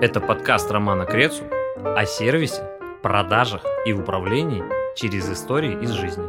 [0.00, 1.42] Это подкаст Романа Крецу
[1.76, 2.62] о сервисе,
[3.02, 4.62] продажах и управлении
[4.96, 6.22] через истории из жизни.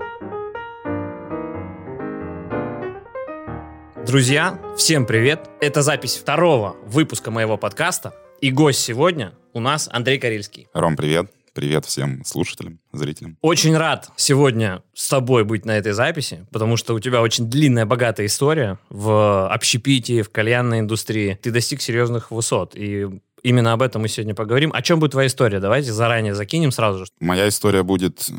[4.07, 5.47] Друзья, всем привет!
[5.61, 8.15] Это запись второго выпуска моего подкаста.
[8.41, 10.67] И гость сегодня у нас Андрей Карельский.
[10.73, 11.31] Ром, привет.
[11.53, 13.37] Привет всем слушателям, зрителям.
[13.41, 17.85] Очень рад сегодня с тобой быть на этой записи, потому что у тебя очень длинная,
[17.85, 21.37] богатая история в общепитии, в кальянной индустрии.
[21.41, 23.07] Ты достиг серьезных высот, и
[23.43, 24.71] именно об этом мы сегодня поговорим.
[24.73, 25.59] О чем будет твоя история?
[25.59, 27.11] Давайте заранее закинем сразу же.
[27.19, 28.29] Моя история будет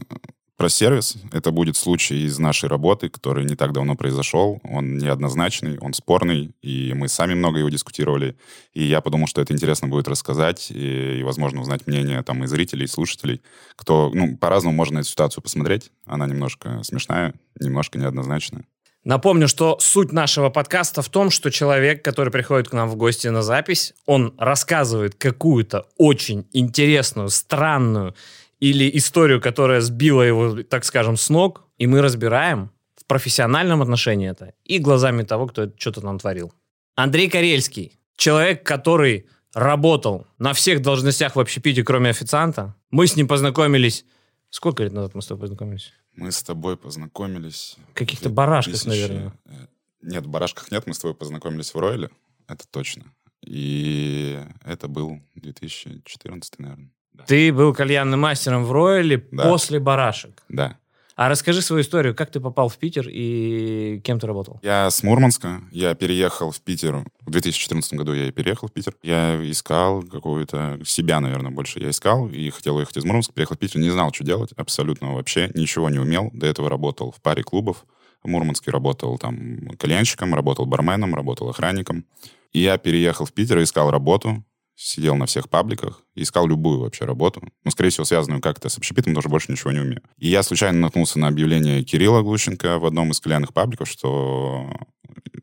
[0.61, 1.17] про сервис.
[1.33, 4.61] Это будет случай из нашей работы, который не так давно произошел.
[4.63, 8.37] Он неоднозначный, он спорный, и мы сами много его дискутировали.
[8.75, 12.47] И я подумал, что это интересно будет рассказать и, и возможно, узнать мнение там и
[12.47, 13.41] зрителей, и слушателей,
[13.75, 15.93] кто, ну, по-разному можно эту ситуацию посмотреть.
[16.05, 18.67] Она немножко смешная, немножко неоднозначная.
[19.05, 23.29] Напомню, что суть нашего подкаста в том, что человек, который приходит к нам в гости
[23.29, 28.15] на запись, он рассказывает какую-то очень интересную, странную
[28.59, 34.29] или историю, которая сбила его, так скажем, с ног, и мы разбираем в профессиональном отношении
[34.29, 36.53] это и глазами того, кто что-то нам творил.
[36.95, 42.75] Андрей Карельский, человек, который работал на всех должностях в общепите, кроме официанта.
[42.91, 44.05] Мы с ним познакомились...
[44.51, 45.93] Сколько лет назад мы с тобой познакомились?
[46.15, 47.77] Мы с тобой познакомились...
[47.91, 49.33] В каких-то барашках, наверное.
[49.47, 49.67] Э,
[50.03, 52.11] нет, в барашках нет, мы с тобой познакомились в Ройле,
[52.49, 53.05] это точно.
[53.43, 56.91] И это был 2014, наверное.
[57.27, 59.45] Ты был кальянным мастером в Ройле Да.
[59.45, 60.43] после барашек.
[60.49, 60.79] Да.
[61.17, 64.61] А расскажи свою историю, как ты попал в Питер и кем ты работал?
[64.63, 67.05] Я с Мурманска, я переехал в Питер.
[67.21, 68.95] В 2014 году я переехал в Питер.
[69.03, 70.81] Я искал какую-то...
[70.85, 72.29] Себя, наверное, больше я искал.
[72.29, 73.33] И хотел уехать из Мурманска.
[73.33, 74.53] Приехал в Питер, не знал, что делать.
[74.57, 75.51] Абсолютно вообще.
[75.55, 76.31] Ничего не умел.
[76.33, 77.85] До этого работал в паре клубов.
[78.23, 82.05] В Мурманске работал там кальянщиком, работал барменом, работал охранником.
[82.53, 84.45] И я переехал в Питер искал работу.
[84.83, 87.43] Сидел на всех пабликах, искал любую вообще работу.
[87.65, 90.01] Ну, скорее всего, связанную как-то с общепитом, потому что больше ничего не умею.
[90.17, 94.73] И я случайно наткнулся на объявление Кирилла Глущенко в одном из кальянных пабликов, что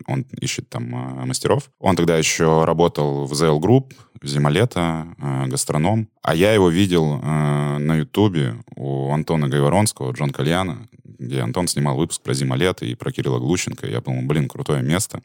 [0.07, 1.69] он ищет там а, мастеров.
[1.77, 6.09] Он тогда еще работал в ZL Group, в зимолето, а, гастроном.
[6.23, 11.95] А я его видел а, на Ютубе у Антона Гайворонского, Джон Кальяна, где Антон снимал
[11.95, 13.85] выпуск про зимолето и про Кирилла Глущенко.
[13.85, 15.21] Я подумал, блин, крутое место,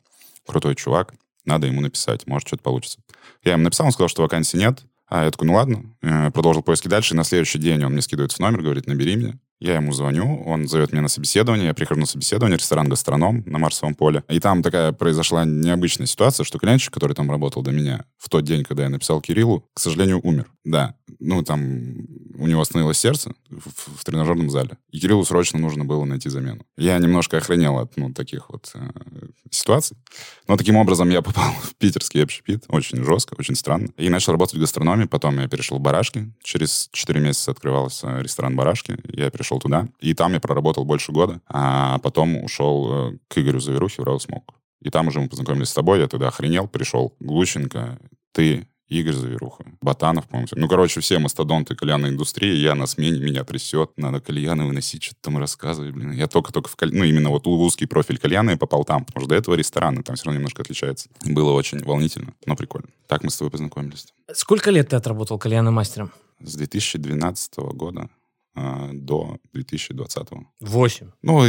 [0.47, 1.15] крутой чувак.
[1.45, 3.01] Надо ему написать, может, что-то получится.
[3.45, 4.81] Я ему написал, он сказал, что вакансий нет.
[5.09, 7.15] А я такой, ну ладно, Э, продолжил поиски дальше.
[7.15, 9.35] И на следующий день он мне скидывает в номер, говорит, набери меня.
[9.61, 13.59] Я ему звоню, он зовет меня на собеседование, я прихожу на собеседование, ресторан «Гастроном» на
[13.59, 14.25] Марсовом поле.
[14.29, 18.45] И там такая произошла необычная ситуация, что клиентчик, который там работал до меня, в тот
[18.45, 20.51] день, когда я написал Кириллу, к сожалению, умер.
[20.65, 21.95] Да, ну там
[22.43, 24.77] у него остановилось сердце в, в тренажерном зале.
[24.91, 26.67] И Кириллу срочно нужно было найти замену.
[26.77, 28.81] Я немножко охренел от ну, таких вот э,
[29.51, 29.97] ситуаций.
[30.49, 32.65] Но таким образом я попал в питерский общепит.
[32.69, 33.89] Очень жестко, очень странно.
[33.97, 35.07] И начал работать в гастрономе.
[35.07, 36.33] Потом я перешел в барашки.
[36.43, 38.99] Через 4 месяца открывался ресторан барашки.
[39.05, 39.89] Я перешел туда.
[40.01, 41.41] И там я проработал больше года.
[41.47, 44.55] А потом ушел э, к Игорю Заверухе в Smoke.
[44.83, 46.01] И там уже мы познакомились с тобой.
[46.01, 46.67] Я тогда охренел.
[46.67, 48.01] Пришел Глущенко,
[48.33, 50.49] ты, Игорь Заверуха, Батанов, по-моему.
[50.53, 52.55] Ну, короче, все мастодонты кальянной индустрии.
[52.57, 53.91] Я на смене, меня трясет.
[53.97, 56.13] Надо кальяны выносить, что-то там рассказывать, блин.
[56.13, 56.95] Я только-только в каль...
[56.95, 59.05] Ну, именно вот в узкий профиль кальяна я попал там.
[59.05, 61.09] Потому что до этого рестораны, там все равно немножко отличается.
[61.25, 62.89] Было очень волнительно, но прикольно.
[63.07, 64.07] Так мы с тобой познакомились.
[64.33, 66.13] Сколько лет ты отработал кальянным мастером?
[66.41, 68.09] С 2012 года
[68.55, 70.29] до 2020.
[70.61, 71.09] Восемь.
[71.23, 71.43] Ну,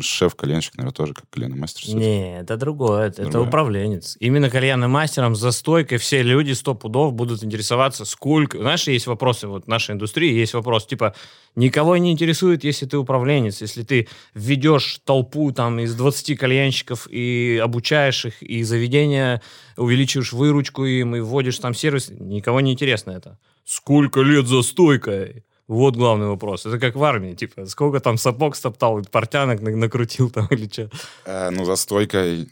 [0.00, 1.94] шеф-кальянщик, наверное, тоже как кальянный мастер.
[1.94, 3.48] Не, это другое, это, это Другое.
[3.48, 4.16] управленец.
[4.18, 8.58] Именно кальянным мастером за стойкой все люди сто пудов будут интересоваться, сколько...
[8.58, 11.14] Знаешь, есть вопросы, вот в нашей индустрии есть вопрос, типа,
[11.54, 17.60] никого не интересует, если ты управленец, если ты введешь толпу там из 20 кальянщиков и
[17.62, 19.40] обучаешь их, и заведение
[19.76, 23.38] увеличиваешь выручку им, и вводишь там сервис, никого не интересно это.
[23.64, 25.44] Сколько лет за стойкой?
[25.72, 26.66] Вот главный вопрос.
[26.66, 30.90] Это как в армии, типа, сколько там сапог стоптал, портянок на- накрутил там или что.
[31.24, 32.50] Э, ну, за стойкой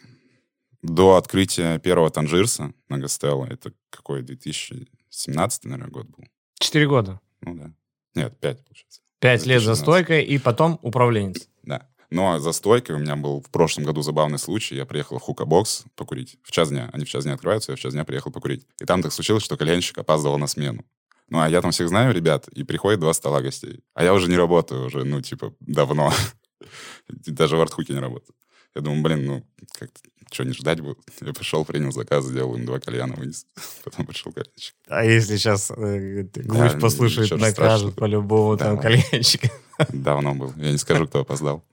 [0.82, 6.24] до открытия первого Танжирса на Гастелло, это какой, 2017, наверное, год был?
[6.58, 7.20] Четыре года.
[7.42, 7.72] Ну, да.
[8.14, 9.00] Нет, пять, получается.
[9.18, 9.82] Пять лет за 2016.
[9.82, 11.46] стойкой и потом управленец.
[11.62, 11.86] Да.
[12.08, 14.76] Но за стойкой у меня был в прошлом году забавный случай.
[14.76, 16.38] Я приехал в Хука-бокс покурить.
[16.42, 16.88] В час дня.
[16.94, 18.66] Они в час дня открываются, я в час дня приехал покурить.
[18.80, 20.84] И там так случилось, что кальянщик опаздывал на смену.
[21.30, 23.80] Ну, а я там всех знаю, ребят, и приходит два стола гостей.
[23.94, 26.12] А я уже не работаю, уже, ну, типа, давно.
[27.08, 28.34] Даже в артхуке не работаю.
[28.74, 30.00] Я думаю, блин, ну, как-то,
[30.30, 30.98] что, не ждать будут?
[31.20, 33.46] Я пришел, принял заказ, сделал им два кальяна, вынес.
[33.84, 34.74] Потом пришел кальянщик.
[34.88, 37.90] А если сейчас э, Да, гвоздь послушает, страшного.
[37.92, 38.66] по-любому Да.
[38.66, 39.50] там кальянщика.
[39.92, 40.52] Давно был.
[40.56, 41.64] Я не скажу, кто опоздал.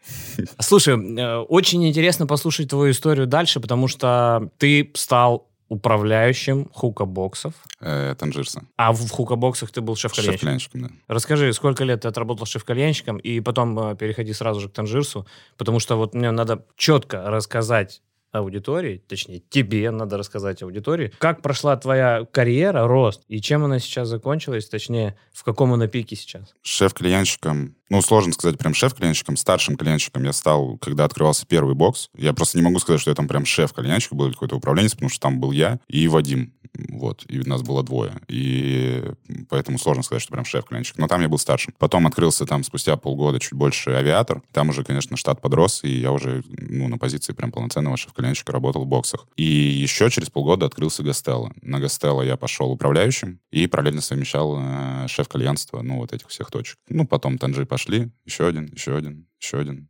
[0.59, 7.53] Слушай, э, очень интересно послушать твою историю дальше, потому что ты стал управляющим хукабоксов.
[7.79, 8.63] Э, Танжирса.
[8.77, 10.33] А в хукабоксах ты был шеф-кальянщиком?
[10.33, 10.89] Шеф-кальянщиком, да.
[11.07, 15.27] Расскажи, сколько лет ты отработал шеф-кальянщиком, и потом э, переходи сразу же к Танжирсу,
[15.57, 21.75] потому что вот мне надо четко рассказать аудитории, точнее, тебе надо рассказать аудитории, как прошла
[21.77, 26.53] твоя карьера, рост, и чем она сейчас закончилась, точнее, в каком она пике сейчас?
[26.61, 32.09] Шеф-клиентщиком, ну, сложно сказать прям шеф-клиентщиком, старшим клиентщиком я стал, когда открывался первый бокс.
[32.15, 35.19] Я просто не могу сказать, что я там прям шеф-клиентщик был какой-то управленец, потому что
[35.19, 36.53] там был я и Вадим.
[36.89, 38.13] Вот, и нас было двое.
[38.27, 39.03] И
[39.49, 40.97] поэтому сложно сказать, что прям шеф-клиентщик.
[40.97, 41.73] Но там я был старшим.
[41.77, 44.41] Потом открылся там спустя полгода чуть больше авиатор.
[44.51, 48.83] Там уже, конечно, штат подрос, и я уже ну, на позиции прям полноценного шеф-клиентщика работал
[48.83, 49.27] в боксах.
[49.35, 51.51] И еще через полгода открылся Гастелло.
[51.61, 56.77] На Гастелло я пошел управляющим и параллельно совмещал э, шеф-кальянство, ну, вот этих всех точек.
[56.89, 59.88] Ну, потом Танжи пошли, еще один, еще один, еще один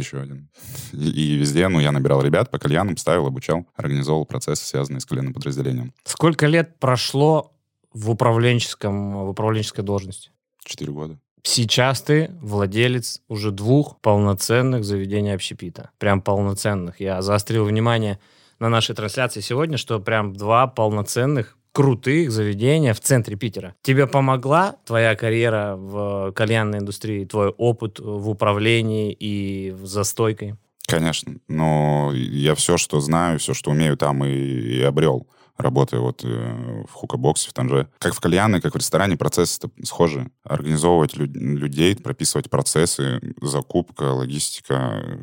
[0.00, 0.48] еще один.
[0.92, 5.04] И, и везде, ну, я набирал ребят по кальянам, ставил, обучал, организовал процессы, связанные с
[5.04, 5.92] коленным подразделением.
[6.04, 7.52] Сколько лет прошло
[7.92, 10.30] в управленческом, в управленческой должности?
[10.64, 11.18] Четыре года.
[11.42, 15.90] Сейчас ты владелец уже двух полноценных заведений общепита.
[15.98, 17.00] Прям полноценных.
[17.00, 18.18] Я заострил внимание
[18.58, 23.74] на нашей трансляции сегодня, что прям два полноценных крутых заведения в центре Питера.
[23.82, 30.56] Тебе помогла твоя карьера в кальянной индустрии, твой опыт в управлении и в застойкой?
[30.86, 31.34] Конечно.
[31.48, 35.28] Но я все, что знаю, все, что умею, там и, и обрел
[35.60, 37.88] работая вот э, в хукабоксе, в Танже.
[37.98, 40.30] Как в кальяне, как в ресторане, процессы схожи.
[40.42, 45.20] Организовывать люд- людей, прописывать процессы, закупка, логистика,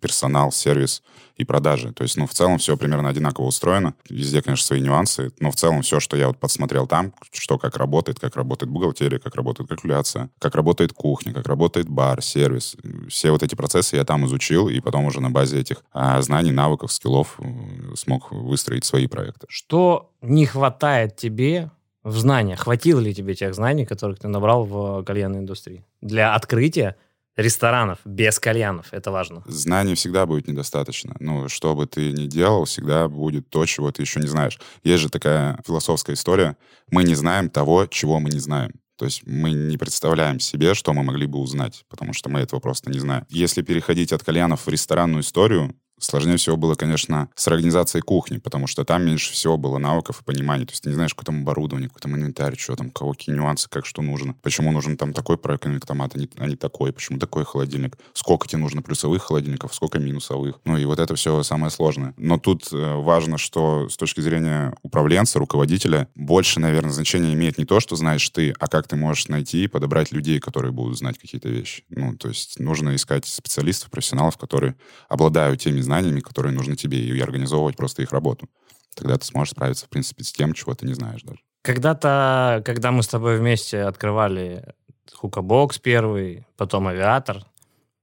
[0.00, 1.02] персонал, сервис
[1.40, 1.92] и продажи.
[1.92, 3.94] То есть, ну, в целом все примерно одинаково устроено.
[4.08, 7.76] Везде, конечно, свои нюансы, но в целом все, что я вот подсмотрел там, что как
[7.76, 12.76] работает, как работает бухгалтерия, как работает калькуляция, как работает кухня, как работает бар, сервис.
[13.08, 16.52] Все вот эти процессы я там изучил, и потом уже на базе этих а, знаний,
[16.52, 19.46] навыков, скиллов э, смог выстроить свои проекты.
[19.48, 21.70] Что не хватает тебе
[22.02, 22.60] в знаниях?
[22.60, 25.84] Хватило ли тебе тех знаний, которых ты набрал в кальянной индустрии?
[26.02, 26.96] Для открытия
[27.40, 28.86] ресторанов без кальянов.
[28.92, 29.42] Это важно.
[29.46, 31.16] Знаний всегда будет недостаточно.
[31.20, 34.58] Ну, что бы ты ни делал, всегда будет то, чего ты еще не знаешь.
[34.84, 36.56] Есть же такая философская история.
[36.90, 38.72] Мы не знаем того, чего мы не знаем.
[39.00, 42.60] То есть мы не представляем себе, что мы могли бы узнать, потому что мы этого
[42.60, 43.24] просто не знаем.
[43.30, 48.66] Если переходить от кальянов в ресторанную историю, Сложнее всего было, конечно, с организацией кухни, потому
[48.66, 50.64] что там меньше всего было навыков и понимания.
[50.64, 53.68] То есть ты не знаешь, какое там оборудование, какой там инвентарь, что там, какие нюансы,
[53.68, 54.34] как что нужно.
[54.42, 56.92] Почему нужен там такой проконвектомат, а не, а не такой.
[56.92, 57.96] Почему такой холодильник.
[58.14, 60.60] Сколько тебе нужно плюсовых холодильников, сколько минусовых.
[60.64, 62.14] Ну и вот это все самое сложное.
[62.16, 67.64] Но тут э, важно, что с точки зрения управленца, руководителя, больше, наверное, значение имеет не
[67.64, 71.18] то, что знаешь ты, а как ты можешь найти и подобрать людей, которые будут знать
[71.18, 71.84] какие-то вещи.
[71.90, 74.76] Ну, то есть нужно искать специалистов, профессионалов, которые
[75.08, 75.89] обладают теми знаниями,
[76.20, 78.48] которые нужны тебе, и организовывать просто их работу.
[78.94, 81.40] Тогда ты сможешь справиться, в принципе, с тем, чего ты не знаешь даже.
[81.62, 84.74] Когда-то, когда мы с тобой вместе открывали
[85.12, 87.44] Хукабокс первый, потом Авиатор,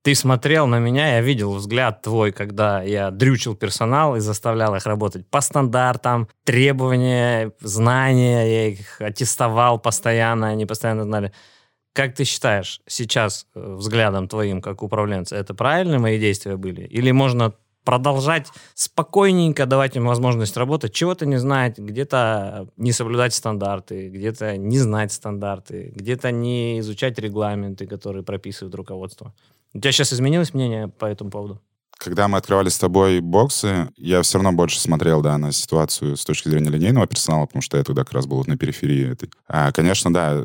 [0.04, 4.86] ты смотрел на меня, я видел взгляд твой, когда я дрючил персонал и заставлял их
[4.86, 11.34] работать по стандартам, требования, знания, я их аттестовал постоянно, они постоянно знали.
[11.94, 16.84] Как ты считаешь сейчас э, взглядом твоим, как управленца, это правильные мои действия были?
[16.84, 17.54] Или можно
[17.88, 24.78] продолжать спокойненько давать им возможность работать, чего-то не знать, где-то не соблюдать стандарты, где-то не
[24.78, 29.34] знать стандарты, где-то не изучать регламенты, которые прописывают руководство.
[29.74, 31.62] У тебя сейчас изменилось мнение по этому поводу?
[31.98, 36.26] Когда мы открывали с тобой боксы, я все равно больше смотрел, да, на ситуацию с
[36.26, 39.32] точки зрения линейного персонала, потому что я тогда как раз был на периферии этой.
[39.48, 40.44] А, конечно, да,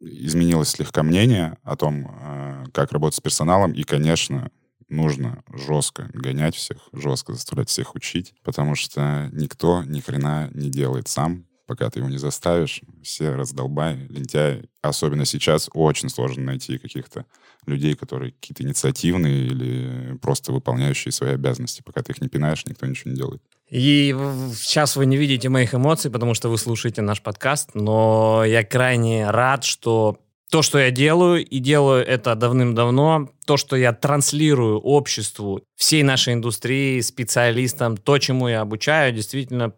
[0.00, 4.50] изменилось слегка мнение о том, а, как работать с персоналом, и, конечно,
[4.90, 11.08] нужно жестко гонять всех, жестко заставлять всех учить, потому что никто ни хрена не делает
[11.08, 12.82] сам, пока ты его не заставишь.
[13.02, 14.68] Все раздолбай, лентяй.
[14.82, 17.26] Особенно сейчас очень сложно найти каких-то
[17.64, 21.82] людей, которые какие-то инициативные или просто выполняющие свои обязанности.
[21.82, 23.40] Пока ты их не пинаешь, никто ничего не делает.
[23.68, 24.12] И
[24.52, 29.30] сейчас вы не видите моих эмоций, потому что вы слушаете наш подкаст, но я крайне
[29.30, 30.18] рад, что
[30.50, 36.34] то, что я делаю, и делаю это давным-давно, то, что я транслирую обществу, всей нашей
[36.34, 39.72] индустрии, специалистам, то, чему я обучаю, действительно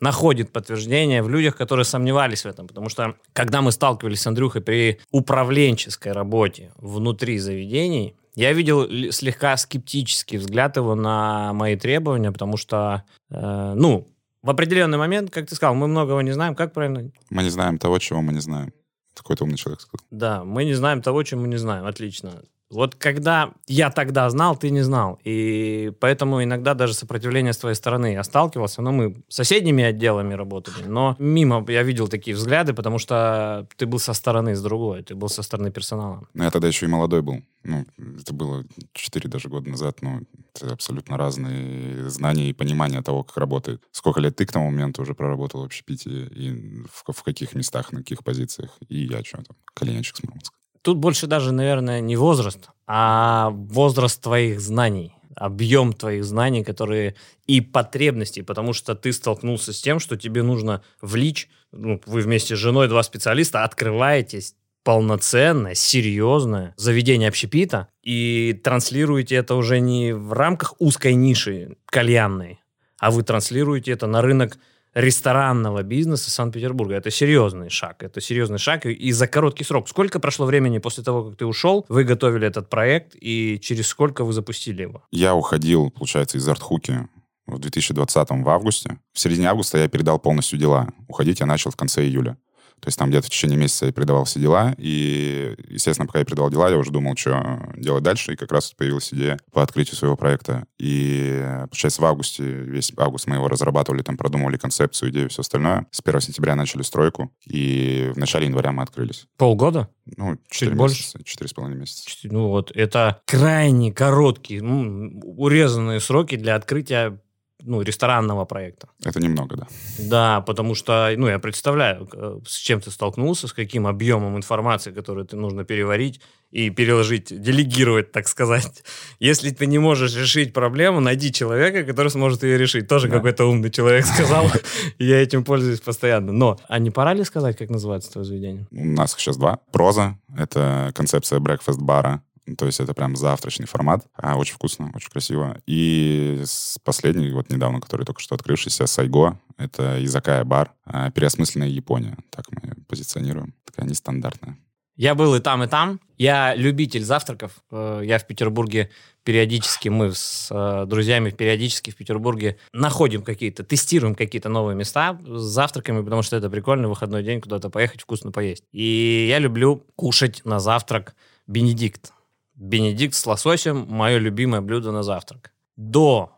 [0.00, 2.66] находит подтверждение в людях, которые сомневались в этом.
[2.66, 9.56] Потому что, когда мы сталкивались с Андрюхой при управленческой работе внутри заведений, я видел слегка
[9.56, 14.08] скептический взгляд его на мои требования, потому что, э, ну,
[14.42, 16.54] в определенный момент, как ты сказал, мы многого не знаем.
[16.54, 17.10] Как правильно?
[17.30, 18.72] Мы не знаем того, чего мы не знаем.
[19.14, 20.04] Какой-то умный человек сказал.
[20.10, 21.86] Да, мы не знаем того, чем мы не знаем.
[21.86, 22.42] Отлично.
[22.72, 25.20] Вот когда я тогда знал, ты не знал.
[25.24, 28.82] И поэтому иногда даже сопротивление с твоей стороны я сталкивался.
[28.82, 30.84] Но мы соседними отделами работали.
[30.86, 35.02] Но мимо я видел такие взгляды, потому что ты был со стороны, с другой.
[35.02, 36.26] Ты был со стороны персонала.
[36.34, 37.42] Ну, я тогда еще и молодой был.
[37.64, 37.86] Ну,
[38.18, 40.02] это было 4 даже года назад.
[40.02, 40.22] Ну,
[40.54, 43.82] это абсолютно разные знания и понимание того, как работает.
[43.92, 46.10] Сколько лет ты к тому моменту уже проработал в общепите?
[46.10, 48.78] И в, в каких местах, на каких позициях?
[48.88, 49.56] И я что там?
[49.74, 50.56] Коленячек с Мурманска.
[50.82, 57.14] Тут больше даже, наверное, не возраст, а возраст твоих знаний объем твоих знаний, которые
[57.46, 62.54] и потребностей, потому что ты столкнулся с тем, что тебе нужно влить, ну, вы вместе
[62.54, 70.32] с женой, два специалиста, открываетесь полноценное, серьезное заведение общепита и транслируете это уже не в
[70.32, 72.60] рамках узкой ниши кальянной,
[72.98, 74.58] а вы транслируете это на рынок
[74.94, 76.94] ресторанного бизнеса Санкт-Петербурга.
[76.94, 78.02] Это серьезный шаг.
[78.02, 78.86] Это серьезный шаг.
[78.86, 79.88] И за короткий срок.
[79.88, 84.24] Сколько прошло времени после того, как ты ушел, вы готовили этот проект, и через сколько
[84.24, 85.02] вы запустили его?
[85.10, 87.08] Я уходил, получается, из Артхуки
[87.46, 88.98] в 2020 в августе.
[89.12, 90.88] В середине августа я передал полностью дела.
[91.08, 92.36] Уходить я начал в конце июля.
[92.82, 96.24] То есть там где-то в течение месяца я передавал все дела, и, естественно, пока я
[96.24, 99.94] передавал дела, я уже думал, что делать дальше, и как раз появилась идея по открытию
[99.94, 100.66] своего проекта.
[100.78, 105.86] И, получается, в августе, весь август мы его разрабатывали, там продумывали концепцию, идею, все остальное.
[105.92, 109.26] С 1 сентября начали стройку, и в начале января мы открылись.
[109.36, 109.88] Полгода?
[110.16, 112.10] Ну, 4 Чуть месяца, четыре с половиной месяца.
[112.24, 117.20] Ну вот, это крайне короткие, ну, урезанные сроки для открытия
[117.64, 118.88] ну, ресторанного проекта.
[119.04, 119.66] Это немного, да.
[119.98, 122.08] Да, потому что, ну, я представляю,
[122.46, 128.12] с чем ты столкнулся, с каким объемом информации, которую ты нужно переварить и переложить, делегировать,
[128.12, 128.84] так сказать.
[129.20, 132.88] Если ты не можешь решить проблему, найди человека, который сможет ее решить.
[132.88, 133.16] Тоже да.
[133.16, 134.50] какой-то умный человек сказал.
[134.98, 136.32] Я этим пользуюсь постоянно.
[136.32, 138.66] Но, а не пора ли сказать, как называется твое заведение?
[138.70, 139.60] У нас сейчас два.
[139.72, 142.22] Проза— это концепция брекфаст-бара
[142.58, 144.06] то есть это прям завтрачный формат.
[144.14, 145.60] А, очень вкусно, очень красиво.
[145.66, 146.42] И
[146.84, 149.38] последний, вот недавно, который только что открывшийся, Сайго.
[149.58, 150.72] Это Изакая бар.
[150.84, 152.16] А, переосмысленная Япония.
[152.30, 153.54] Так мы позиционируем.
[153.64, 154.58] Такая нестандартная.
[154.96, 156.00] Я был и там, и там.
[156.18, 157.62] Я любитель завтраков.
[157.70, 158.90] Э, я в Петербурге
[159.24, 165.40] периодически, мы с э, друзьями периодически в Петербурге находим какие-то, тестируем какие-то новые места с
[165.40, 168.64] завтраками, потому что это прикольно, выходной день куда-то поехать, вкусно поесть.
[168.72, 172.12] И я люблю кушать на завтрак Бенедикт.
[172.62, 175.52] Бенедикт с лососем– мое любимое блюдо на завтрак.
[175.74, 176.30] До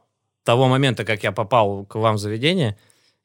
[0.42, 2.78] того момента, как я попал к вам в заведение,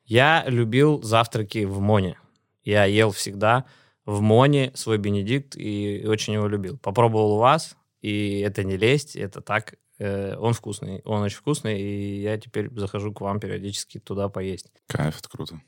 [0.04, 2.20] я любил завтраки в Моне.
[2.66, 3.64] Я ел всегда
[4.06, 6.78] в Моне свой Бенедикт и очень его любил.
[6.78, 9.76] Попробовал у вас, и это не лесть, это так.
[9.98, 14.68] Э, он вкусный, он очень вкусный, и я теперь захожу к вам периодически туда поесть.
[14.88, 15.62] Кайф, это круто.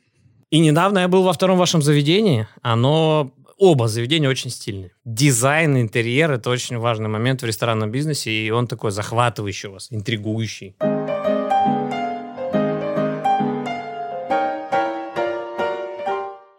[0.50, 2.46] И недавно я был во втором вашем заведении.
[2.62, 3.32] Оно
[3.62, 4.92] оба заведения очень стильные.
[5.06, 9.88] Дизайн, интерьер— это очень важный момент в ресторанном бизнесе, и он такой захватывающий у вас,
[9.92, 10.76] интригующий.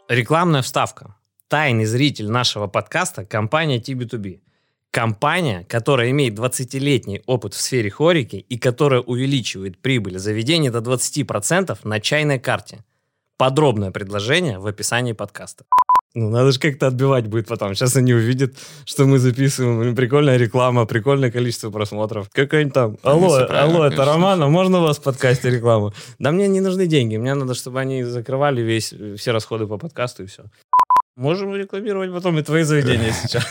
[0.09, 1.17] Рекламная вставка.
[1.49, 4.41] Тайный зритель нашего подкаста– компания TB2B.
[4.93, 11.79] Компания, которая имеет 20-летний опыт в сфере хорики и которая увеличивает прибыль заведения до 20%
[11.83, 12.85] на чайной карте.
[13.39, 15.65] Подробное предложение в описании подкаста.
[16.15, 17.75] Ну, надо же как-то отбивать будет потом.
[17.75, 18.55] Сейчас они увидят,
[18.85, 19.97] что мы записываем.
[19.97, 22.29] Прикольная реклама, прикольное количество просмотров.
[22.31, 25.95] Какой-нибудь там, алло, алло, это Роман, а можно у вас в подкасте рекламу?
[26.19, 30.25] Да мне не нужны деньги, мне надо, чтобы они закрывали весь, все расходы по подкасту
[30.25, 30.45] и все.
[31.17, 33.47] Можем рекламировать потом и твои заведения сейчас.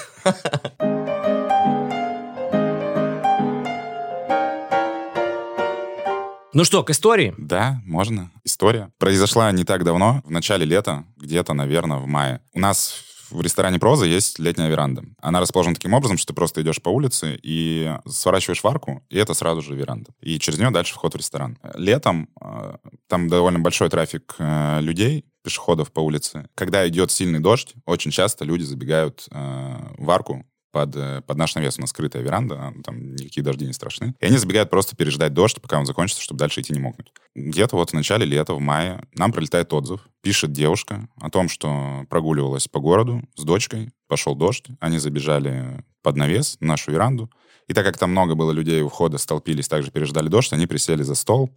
[6.54, 7.34] Ну что, к истории?
[7.38, 8.30] Да, можно.
[8.44, 8.90] История.
[8.98, 12.42] Произошла не так давно, в начале лета, где-то, наверное, в мае.
[12.54, 15.04] У нас в ресторане «Проза» есть летняя веранда.
[15.22, 19.18] Она расположена таким образом, что ты просто идешь по улице и сворачиваешь в арку, и
[19.18, 20.12] это сразу же веранда.
[20.20, 21.58] И через нее дальше вход в ресторан.
[21.76, 22.76] Летом э,
[23.08, 26.50] там довольно большой трафик э, людей, пешеходов по улице.
[26.56, 31.56] Когда идет сильный дождь, очень часто люди забегают э, в арку под, э, под наш
[31.56, 31.78] навес.
[31.78, 34.16] У нас скрытая веранда, а, там никакие дожди не страшны.
[34.20, 37.12] И они забегают просто переждать дождь, пока он закончится, чтобы дальше идти не мокнуть.
[37.36, 40.02] Где-то вот в начале лета, в мае, нам прилетает отзыв.
[40.22, 46.16] Пишет девушка о том, что прогуливалась по городу с дочкой, пошел дождь, они забежали под
[46.16, 47.30] навес, в нашу веранду.
[47.68, 51.04] И так как там много было людей у входа, столпились, также переждали дождь, они присели
[51.04, 51.50] за стол,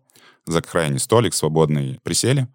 [0.47, 2.47] за крайний столик свободный присели.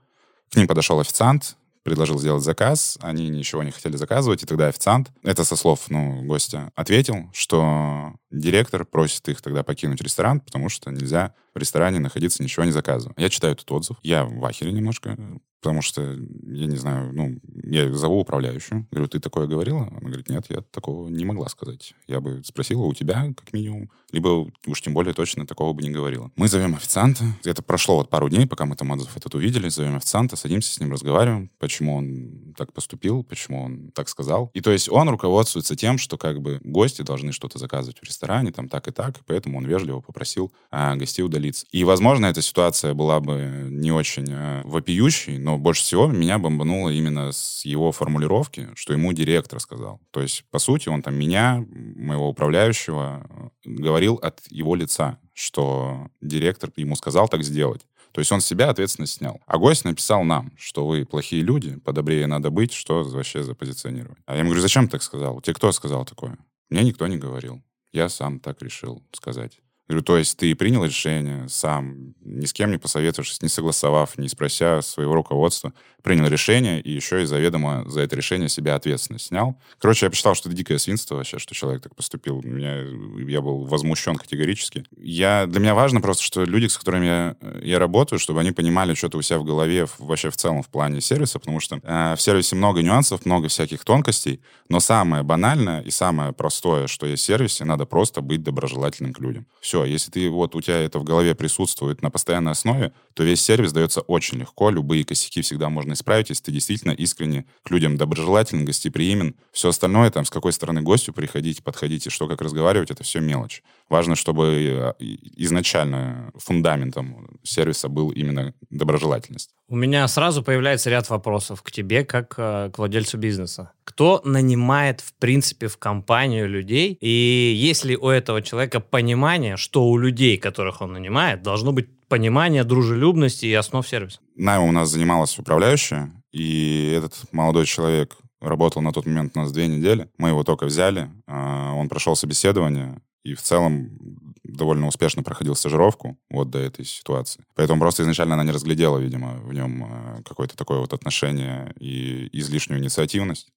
[0.51, 5.11] К ним подошел официант, предложил сделать заказ, они ничего не хотели заказывать, и тогда официант,
[5.23, 10.91] это со слов ну, гостя, ответил, что директор просит их тогда покинуть ресторан, потому что
[10.91, 13.15] нельзя в ресторане находиться, ничего не заказывая.
[13.17, 15.17] Я читаю этот отзыв, я в ахере немножко,
[15.61, 18.87] потому что, я не знаю, ну, Я зову управляющую.
[18.91, 19.87] Говорю, ты такое говорила?
[19.91, 21.93] Она говорит, нет, я такого не могла сказать.
[22.07, 23.89] Я бы спросила у тебя, как минимум.
[24.11, 26.31] Либо уж тем более точно такого бы не говорила.
[26.35, 27.23] Мы зовем официанта.
[27.43, 29.69] Это прошло вот пару дней, пока мы там отзыв этот увидели.
[29.69, 34.49] Зовем официанта, садимся с ним, разговариваем, почему он так поступил, почему он так сказал.
[34.53, 38.51] И то есть он руководствуется тем, что как бы гости должны что-то заказывать в ресторане,
[38.51, 41.65] там так и так, поэтому он вежливо попросил а, гостей удалиться.
[41.71, 46.89] И, возможно, эта ситуация была бы не очень а, вопиющей, но больше всего меня бомбануло
[46.89, 49.99] именно с его формулировки, что ему директор сказал.
[50.11, 56.69] То есть, по сути, он там меня, моего управляющего, говорил от его лица, что директор
[56.75, 57.81] ему сказал так сделать.
[58.11, 59.41] То есть он себя ответственность снял.
[59.47, 64.21] А гость написал нам, что вы плохие люди, подобрее надо быть, что вообще за позиционирование.
[64.27, 65.41] А я ему говорю, зачем ты так сказал?
[65.41, 66.37] Тебе кто сказал такое?
[66.69, 67.63] Мне никто не говорил.
[67.91, 69.61] Я сам так решил сказать.
[69.89, 74.29] Говорю, то есть ты принял решение сам, ни с кем не посоветовавшись, не согласовав, не
[74.29, 79.57] спрося своего руководства, принял решение и еще и заведомо за это решение себя ответственность снял.
[79.79, 82.41] Короче, я посчитал, что это дикое свинство вообще, что человек так поступил.
[82.43, 82.83] Меня,
[83.29, 84.85] я был возмущен категорически.
[84.97, 88.93] Я, для меня важно просто, что люди, с которыми я, я работаю, чтобы они понимали
[88.93, 92.21] что-то у себя в голове вообще в целом в плане сервиса, потому что э, в
[92.21, 97.25] сервисе много нюансов, много всяких тонкостей, но самое банальное и самое простое, что есть в
[97.25, 99.45] сервисе, надо просто быть доброжелательным к людям.
[99.61, 103.41] Все, если ты вот у тебя это в голове присутствует на постоянной основе, то весь
[103.41, 107.97] сервис дается очень легко, любые косяки всегда можно исправить, если ты действительно искренне к людям
[107.97, 109.35] доброжелателен, гостеприимен.
[109.51, 113.19] Все остальное, там, с какой стороны гостю приходить, подходить и что, как разговаривать, это все
[113.19, 113.63] мелочь.
[113.89, 115.03] Важно, чтобы э,
[115.37, 119.51] изначально фундаментом сервиса был именно доброжелательность.
[119.67, 123.71] У меня сразу появляется ряд вопросов к тебе, как э, к владельцу бизнеса.
[123.83, 126.97] Кто нанимает, в принципе, в компанию людей?
[127.01, 131.87] И есть ли у этого человека понимание, что у людей, которых он нанимает, должно быть
[132.09, 134.19] понимание дружелюбности и основ сервиса?
[134.35, 139.51] Наймом у нас занималась управляющая, и этот молодой человек работал на тот момент у нас
[139.51, 140.09] две недели.
[140.17, 146.17] Мы его только взяли, а, он прошел собеседование, и в целом довольно успешно проходил стажировку
[146.29, 147.43] вот до этой ситуации.
[147.55, 152.29] Поэтому просто изначально она не разглядела, видимо, в нем а, какое-то такое вот отношение и
[152.33, 153.49] излишнюю инициативность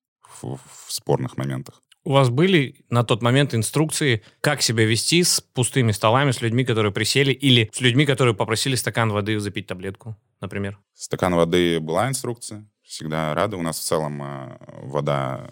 [0.42, 1.82] в, в спорных моментах.
[2.04, 6.64] У вас были на тот момент инструкции, как себя вести с пустыми столами, с людьми,
[6.64, 10.78] которые присели, или с людьми, которые попросили стакан воды запить таблетку, например?
[10.94, 12.66] Стакан воды была инструкция.
[12.82, 13.56] Всегда рады.
[13.56, 15.50] У нас в целом э, вода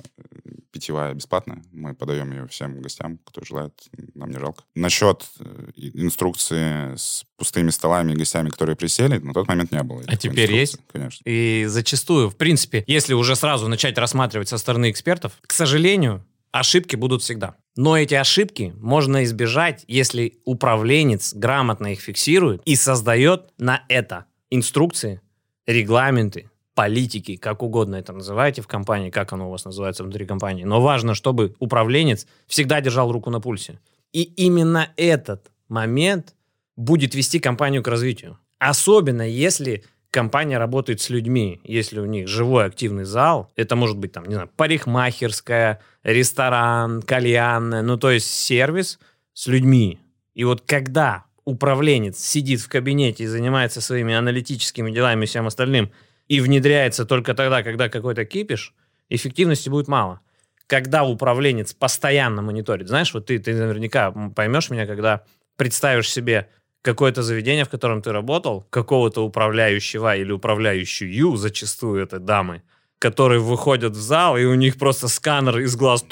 [0.73, 1.63] питьевая бесплатная.
[1.73, 3.73] Мы подаем ее всем гостям, кто желает.
[4.15, 4.65] Нам не жалко.
[4.75, 10.03] Насчет э, инструкции с пустыми столами и гостями, которые присели, на тот момент не было.
[10.07, 10.79] А теперь есть?
[10.93, 11.23] Конечно.
[11.25, 16.97] И зачастую, в принципе, если уже сразу начать рассматривать со стороны экспертов, к сожалению, Ошибки
[16.97, 17.57] будут всегда.
[17.77, 25.21] Но эти ошибки можно избежать, если управленец грамотно их фиксирует и создает на это инструкции,
[25.67, 30.65] регламенты, политики, как угодно это называйте в компании, как оно у вас называется внутри компании.
[30.65, 33.79] Но важно, чтобы управленец всегда держал руку на пульсе.
[34.13, 36.35] И именно этот момент
[36.77, 38.39] будет вести компанию к развитию.
[38.59, 41.61] Особенно если компания работает с людьми.
[41.65, 47.83] Если у них живой активный зал, это может быть там, не знаю, парикмахерская, ресторан, кальянная,
[47.83, 48.99] ну то есть сервис
[49.33, 50.01] с людьми.
[50.35, 55.91] И вот когда управленец сидит в кабинете и занимается своими аналитическими делами и всем остальным,
[56.29, 58.75] и внедряется только тогда, когда какой-то кипиш,
[59.09, 60.21] эффективности будет мало.
[60.67, 65.25] Когда управленец постоянно мониторит, знаешь, вот ты, ты наверняка поймешь меня, когда
[65.57, 66.49] представишь себе
[66.83, 72.63] какое-то заведение, в котором ты работал, какого-то управляющего или управляющую, зачастую это дамы,
[72.99, 76.05] которые выходят в зал, и у них просто сканер из глаз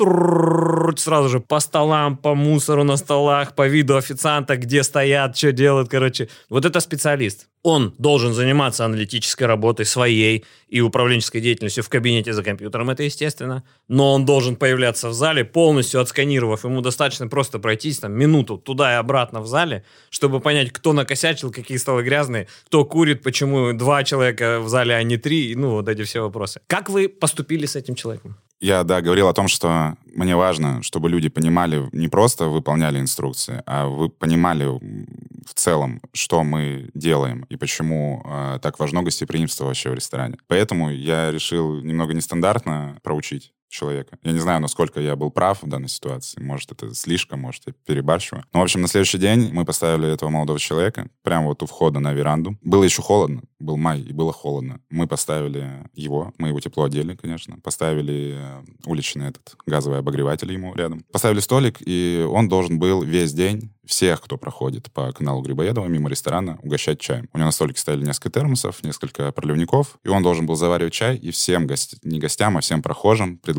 [0.97, 5.89] сразу же по столам, по мусору на столах, по виду официанта, где стоят, что делают,
[5.89, 6.29] короче.
[6.49, 7.49] Вот это специалист.
[7.63, 13.65] Он должен заниматься аналитической работой своей и управленческой деятельностью в кабинете за компьютером, это естественно.
[13.89, 16.65] Но он должен появляться в зале, полностью отсканировав.
[16.65, 21.51] Ему достаточно просто пройтись там минуту туда и обратно в зале, чтобы понять, кто накосячил,
[21.51, 25.55] какие столы грязные, кто курит, почему два человека в зале, а не три.
[25.55, 26.61] Ну, вот эти все вопросы.
[26.67, 28.37] Как вы поступили с этим человеком?
[28.61, 33.63] Я, да, говорил о том, что мне важно, чтобы люди понимали, не просто выполняли инструкции,
[33.67, 39.91] а вы понимали в целом, что мы делаем и почему э, так важно гостеприимство вообще
[39.91, 40.39] в ресторане.
[40.49, 44.19] Поэтому я решил немного нестандартно проучить человека.
[44.23, 46.41] Я не знаю, насколько я был прав в данной ситуации.
[46.41, 48.45] Может, это слишком, может, я перебарщиваю.
[48.53, 52.01] Но, в общем, на следующий день мы поставили этого молодого человека прямо вот у входа
[52.01, 52.57] на веранду.
[52.63, 54.81] Было еще холодно, был май, и было холодно.
[54.91, 60.75] Мы поставили его, мы его тепло одели, конечно, поставили э, уличный этот газовый обогреватель ему
[60.75, 61.05] рядом.
[61.13, 66.11] Поставили столик, и он должен был весь день всех, кто проходит по каналу Грибоедова мимо
[66.11, 67.29] ресторана, угощать чаем.
[67.33, 71.17] У него на столике стояли несколько термосов, несколько проливников, и он должен был заваривать чай
[71.17, 73.58] и всем, гости, не гостям, а всем прохожим предлагать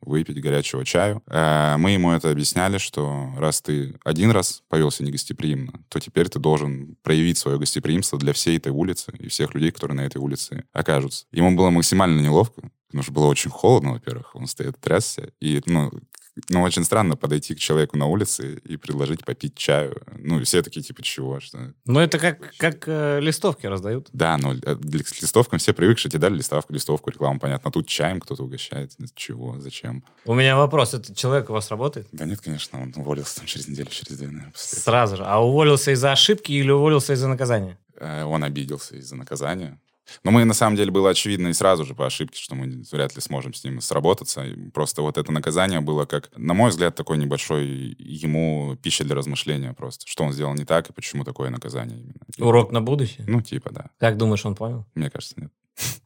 [0.00, 1.22] выпить горячего чаю.
[1.26, 6.38] Э, мы ему это объясняли, что раз ты один раз повелся негостеприимно, то теперь ты
[6.38, 10.64] должен проявить свое гостеприимство для всей этой улицы и всех людей, которые на этой улице
[10.72, 11.26] окажутся.
[11.32, 15.90] Ему было максимально неловко, потому что было очень холодно, во-первых, он стоит трясся, и, ну,
[16.48, 20.00] ну, очень странно подойти к человеку на улице и предложить попить чаю.
[20.18, 21.40] Ну, все такие, типа, чего?
[21.40, 21.72] Что?
[21.84, 24.08] Ну, это как, как э, листовки раздают.
[24.12, 27.68] Да, но э, к листовкам все привыкли, что тебе дали листовку, листовку, рекламу, понятно.
[27.68, 28.92] А тут чаем кто-то угощает.
[29.14, 29.58] Чего?
[29.60, 30.04] Зачем?
[30.24, 30.94] У меня вопрос.
[30.94, 32.08] Этот человек у вас работает?
[32.12, 32.80] Да нет, конечно.
[32.82, 34.52] Он уволился там через неделю, через две, наверное.
[34.52, 35.24] После Сразу же.
[35.24, 37.78] А уволился из-за ошибки или уволился из-за наказания?
[37.96, 39.78] Э, он обиделся из-за наказания.
[40.24, 43.14] Но мы, на самом деле, было очевидно и сразу же по ошибке, что мы вряд
[43.14, 44.44] ли сможем с ним сработаться.
[44.44, 47.66] И просто вот это наказание было как, на мой взгляд, такой небольшой
[47.98, 50.06] ему пища для размышления просто.
[50.06, 52.20] Что он сделал не так и почему такое наказание именно.
[52.38, 53.24] Урок на будущее?
[53.26, 53.90] Ну, типа, да.
[53.98, 54.86] Как думаешь, он понял?
[54.94, 55.52] Мне кажется, нет.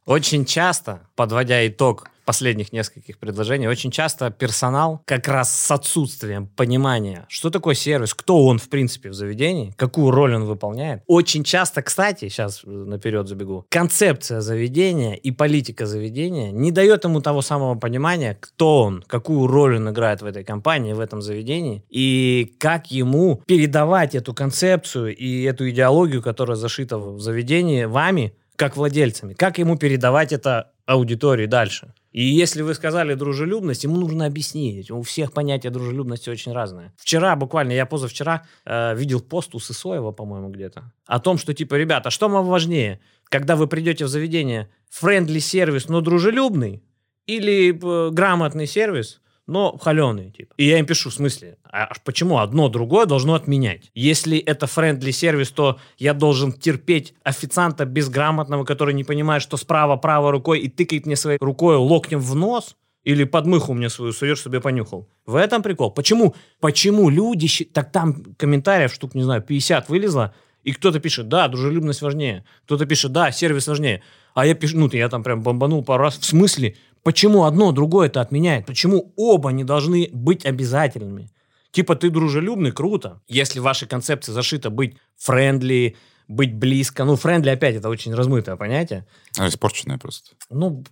[0.05, 7.25] Очень часто, подводя итог последних нескольких предложений, очень часто персонал как раз с отсутствием понимания,
[7.29, 11.03] что такое сервис, кто он в принципе в заведении, какую роль он выполняет.
[11.07, 17.41] Очень часто, кстати, сейчас наперед забегу, концепция заведения и политика заведения не дает ему того
[17.41, 22.55] самого понимания, кто он, какую роль он играет в этой компании, в этом заведении, и
[22.57, 29.33] как ему передавать эту концепцию и эту идеологию, которая зашита в заведении вами, как владельцами.
[29.33, 31.93] Как ему передавать это аудитории дальше?
[32.11, 34.91] И если вы сказали дружелюбность, ему нужно объяснить.
[34.91, 36.93] У всех понятие дружелюбности очень разное.
[36.97, 41.73] Вчера, буквально, я позавчера э, видел пост у Сысоева, по-моему, где-то, о том, что, типа,
[41.73, 46.83] ребята, что вам важнее, когда вы придете в заведение, friendly сервис, но дружелюбный,
[47.25, 50.53] или э, грамотный сервис, но холеные, типа.
[50.57, 53.91] И я им пишу, в смысле, а почему одно другое должно отменять?
[53.93, 59.97] Если это friendly сервис, то я должен терпеть официанта безграмотного, который не понимает, что справа
[59.97, 62.75] правой рукой и тыкает мне своей рукой локтем в нос?
[63.03, 65.09] Или подмышку мне свою суешь, я понюхал.
[65.25, 65.91] В этом прикол.
[65.91, 66.35] Почему?
[66.61, 67.65] Почему люди...
[67.65, 72.45] Так там комментариев штук, не знаю, 50 вылезло, и кто-то пишет, да, дружелюбность важнее.
[72.63, 74.01] Кто-то пишет, да, сервис важнее.
[74.33, 76.17] А я пишу, ну, я там прям бомбанул пару раз.
[76.17, 76.77] В смысле?
[77.03, 78.65] Почему одно другое это отменяет?
[78.65, 81.29] Почему оба не должны быть обязательными?
[81.71, 83.21] Типа ты дружелюбный, круто.
[83.27, 87.03] Если в вашей концепции зашито быть friendly, быть близко.
[87.03, 89.05] Ну, friendly опять это очень размытое понятие.
[89.37, 90.31] А испорченное просто.
[90.49, 90.83] Ну,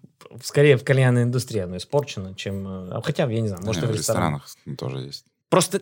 [0.44, 2.68] скорее в кальянной индустрии оно испорчено, чем...
[2.68, 4.46] А хотя, я не знаю, может, не, и в ресторанах.
[4.46, 5.26] ресторанах тоже есть.
[5.52, 5.82] Просто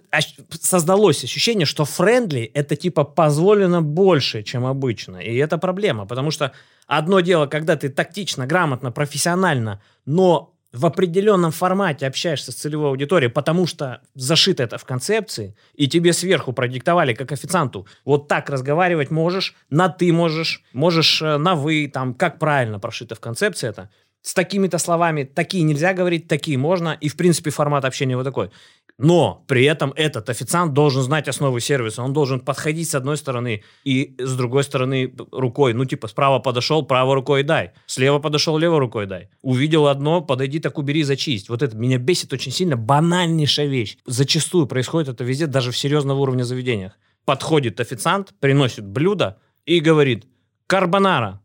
[0.49, 5.17] создалось ощущение, что френдли это типа позволено больше, чем обычно.
[5.17, 6.53] И это проблема, потому что
[6.88, 13.32] одно дело, когда ты тактично, грамотно, профессионально, но в определенном формате общаешься с целевой аудиторией,
[13.32, 19.12] потому что зашито это в концепции, и тебе сверху продиктовали, как официанту, вот так разговаривать
[19.12, 23.91] можешь, на «ты» можешь, можешь э, на «вы», там, как правильно прошито в концепции это.
[24.21, 28.51] С такими-то словами такие нельзя говорить, такие можно, и, в принципе, формат общения вот такой.
[29.00, 32.04] Но при этом этот официант должен знать основы сервиса.
[32.04, 35.74] Он должен подходить с одной стороны и с другой стороны рукой.
[35.74, 37.72] Ну, типа, справа подошел, правой рукой дай.
[37.86, 39.30] Слева подошел, левой рукой дай.
[39.42, 41.48] Увидел одно, подойди, так убери, зачисть.
[41.48, 42.76] Вот это меня бесит очень сильно.
[42.76, 43.98] Банальнейшая вещь.
[44.06, 46.92] Зачастую происходит это везде, даже в серьезного уровня заведениях.
[47.24, 50.26] Подходит официант, приносит блюдо и говорит
[50.68, 51.42] «карбонара».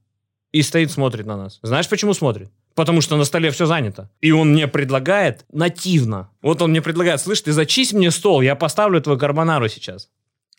[0.50, 1.60] И стоит, смотрит на нас.
[1.62, 2.50] Знаешь, почему смотрит?
[2.74, 4.10] Потому что на столе все занято.
[4.20, 6.30] И он мне предлагает нативно.
[6.42, 10.10] Вот он мне предлагает, слышь, ты зачисть мне стол, я поставлю твою карбонару сейчас.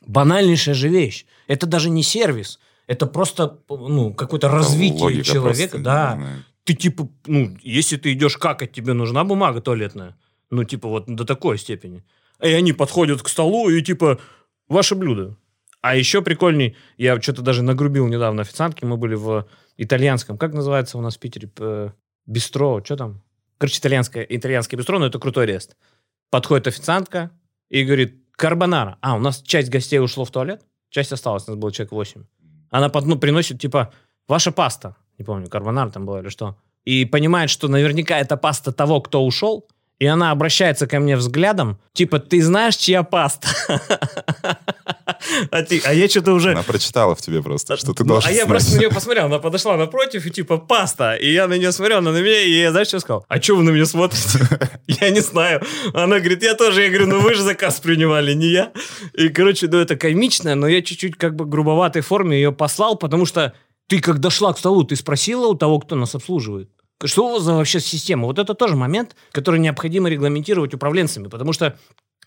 [0.06, 1.25] Банальнейшая же вещь.
[1.47, 2.60] Это даже не сервис.
[2.88, 5.71] Это просто ну, какое-то развитие человека.
[5.71, 6.19] Просто, да.
[6.63, 10.15] Ты типа, ну, если ты идешь какать, тебе нужна бумага туалетная.
[10.51, 12.04] Ну, типа, вот до такой степени.
[12.41, 14.19] И они подходят к столу и типа,
[14.67, 15.38] ваше блюдо.
[15.82, 19.47] А еще прикольней, я что-то даже нагрубил недавно официантке, мы были в
[19.78, 21.49] итальянском, как называется у нас в Питере?
[22.26, 23.22] Бистро, что там?
[23.58, 25.76] Короче, итальянское, итальянское бистро, но это крутой рест.
[26.30, 27.32] Подходит официантка
[27.70, 28.98] и говорит, карбонара.
[29.02, 32.24] А, у нас часть гостей ушло в туалет, часть осталась, у нас было человек 8.
[32.72, 33.94] Она под, ну, приносит, типа,
[34.28, 34.96] ваша паста.
[35.18, 36.58] Не помню, карбонара там была или что.
[36.84, 39.68] И понимает, что наверняка это паста того, кто ушел,
[40.00, 43.48] и она обращается ко мне взглядом, типа, ты знаешь, чья паста?
[45.52, 46.52] А, ты, а я что-то уже...
[46.52, 49.26] Она прочитала в тебе просто, что ты Ну, должен А я просто на нее посмотрел,
[49.26, 51.16] она подошла напротив и типа паста.
[51.16, 53.26] И я на нее смотрел, она на меня, и я, знаешь, что сказал?
[53.28, 54.40] А что вы на меня смотрите?
[54.88, 55.62] Я не знаю.
[55.94, 56.84] Она говорит, я тоже.
[56.84, 58.72] Я говорю, ну вы же заказ принимали, не я.
[59.14, 63.26] И, короче, ну это комично, но я чуть-чуть как бы грубоватой форме ее послал, потому
[63.26, 63.54] что
[63.88, 66.70] ты как дошла к столу, ты спросила у того, кто нас обслуживает?
[67.04, 68.26] Что у вас за вообще система?
[68.28, 71.78] Вот это тоже момент, который необходимо регламентировать управленцами, потому что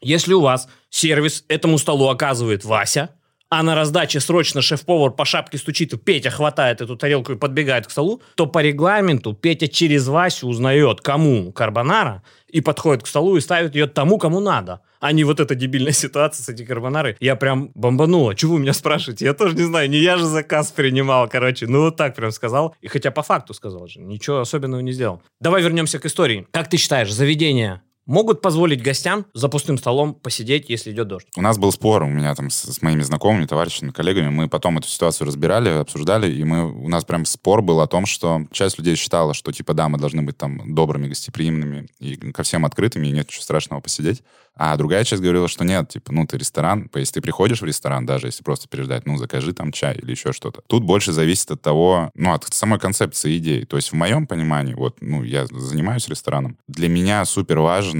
[0.00, 3.10] если у вас сервис этому столу оказывает Вася,
[3.50, 7.86] а на раздаче срочно шеф-повар по шапке стучит, и Петя хватает эту тарелку и подбегает
[7.86, 13.36] к столу, то по регламенту Петя через Васю узнает, кому карбонара, и подходит к столу
[13.36, 14.80] и ставит ее тому, кому надо.
[15.00, 17.16] А не вот эта дебильная ситуация с этой карбонарой.
[17.20, 18.34] Я прям бомбанула.
[18.34, 19.26] Чего вы меня спрашиваете?
[19.26, 19.88] Я тоже не знаю.
[19.88, 21.66] Не я же заказ принимал, короче.
[21.66, 22.74] Ну, вот так прям сказал.
[22.80, 24.00] И хотя по факту сказал же.
[24.00, 25.22] Ничего особенного не сделал.
[25.40, 26.46] Давай вернемся к истории.
[26.50, 31.28] Как ты считаешь, заведения могут позволить гостям за пустым столом посидеть, если идет дождь?
[31.36, 34.30] У нас был спор у меня там с, с моими знакомыми, товарищами, коллегами.
[34.30, 38.06] Мы потом эту ситуацию разбирали, обсуждали, и мы, у нас прям спор был о том,
[38.06, 42.42] что часть людей считала, что типа да, мы должны быть там добрыми, гостеприимными и ко
[42.42, 44.22] всем открытыми, и нет ничего страшного посидеть.
[44.58, 48.06] А другая часть говорила, что нет, типа, ну, ты ресторан, если ты приходишь в ресторан,
[48.06, 50.62] даже если просто переждать, ну, закажи там чай или еще что-то.
[50.66, 53.62] Тут больше зависит от того, ну, от самой концепции идеи.
[53.62, 57.97] То есть в моем понимании, вот, ну, я занимаюсь рестораном, для меня супер важен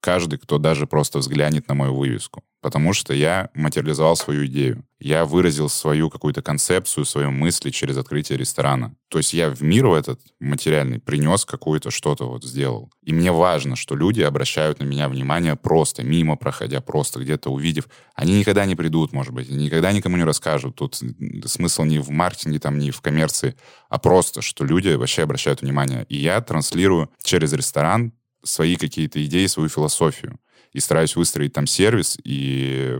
[0.00, 2.42] каждый, кто даже просто взглянет на мою вывеску.
[2.62, 4.84] Потому что я материализовал свою идею.
[4.98, 8.96] Я выразил свою какую-то концепцию, свою мысли через открытие ресторана.
[9.08, 12.90] То есть я в мир в этот материальный принес какое-то что-то вот сделал.
[13.02, 17.88] И мне важно, что люди обращают на меня внимание просто, мимо проходя, просто где-то увидев.
[18.14, 20.76] Они никогда не придут, может быть, никогда никому не расскажут.
[20.76, 21.00] Тут
[21.44, 23.54] смысл не в маркетинге, там, не в коммерции,
[23.88, 26.04] а просто, что люди вообще обращают внимание.
[26.08, 28.12] И я транслирую через ресторан
[28.46, 30.38] свои какие-то идеи, свою философию.
[30.72, 32.98] И стараюсь выстроить там сервис и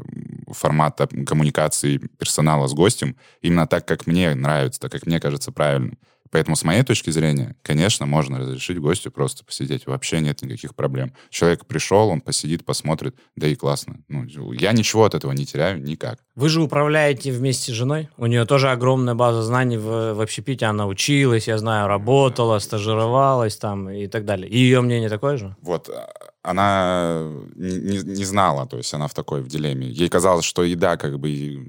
[0.50, 5.98] формат коммуникации персонала с гостем именно так, как мне нравится, так, как мне кажется правильным.
[6.30, 9.86] Поэтому, с моей точки зрения, конечно, можно разрешить гостю просто посидеть.
[9.86, 11.12] Вообще нет никаких проблем.
[11.30, 13.98] Человек пришел, он посидит, посмотрит, да и классно.
[14.08, 16.18] Ну, я ничего от этого не теряю никак.
[16.34, 18.08] Вы же управляете вместе с женой.
[18.16, 20.66] У нее тоже огромная база знаний в, в общепите.
[20.66, 24.48] Она училась, я знаю, работала, стажировалась там и так далее.
[24.48, 25.56] И ее мнение такое же?
[25.62, 25.88] Вот
[26.46, 29.88] она не, не, не знала, то есть она в такой в дилемме.
[29.88, 31.66] Ей казалось, что еда как бы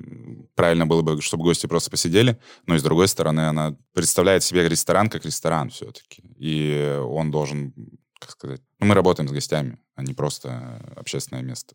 [0.53, 2.37] правильно было бы, чтобы гости просто посидели,
[2.67, 6.21] но и с другой стороны она представляет себе ресторан как ресторан все-таки.
[6.37, 7.73] И он должен,
[8.19, 11.73] как сказать, ну, мы работаем с гостями, а не просто общественное место.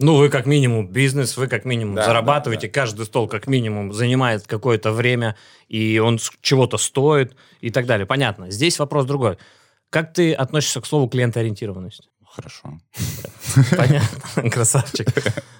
[0.00, 3.92] Ну, вы как минимум бизнес, вы как минимум Да, зарабатываете, да, каждый стол как минимум
[3.92, 5.36] занимает какое-то время,
[5.68, 8.06] и он чего-то стоит и так далее.
[8.06, 8.50] Понятно.
[8.50, 9.38] Здесь вопрос другой.
[9.90, 12.09] Как ты относишься к слову клиентоориентированность?
[12.40, 12.80] Хорошо.
[13.76, 15.08] Понятно, красавчик.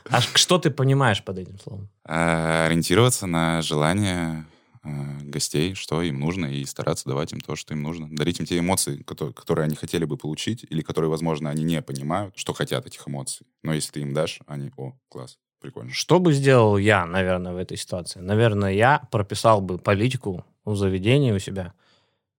[0.09, 1.91] А что ты понимаешь под этим словом?
[2.05, 4.47] А, ориентироваться на желание
[4.83, 4.89] а,
[5.23, 8.09] гостей, что им нужно, и стараться давать им то, что им нужно.
[8.11, 11.83] Дарить им те эмоции, которые, которые они хотели бы получить, или которые, возможно, они не
[11.83, 13.47] понимают, что хотят этих эмоций.
[13.63, 15.93] Но если ты им дашь, они, о, класс, прикольно.
[15.93, 18.21] Что бы сделал я, наверное, в этой ситуации?
[18.21, 21.75] Наверное, я прописал бы политику у заведения у себя.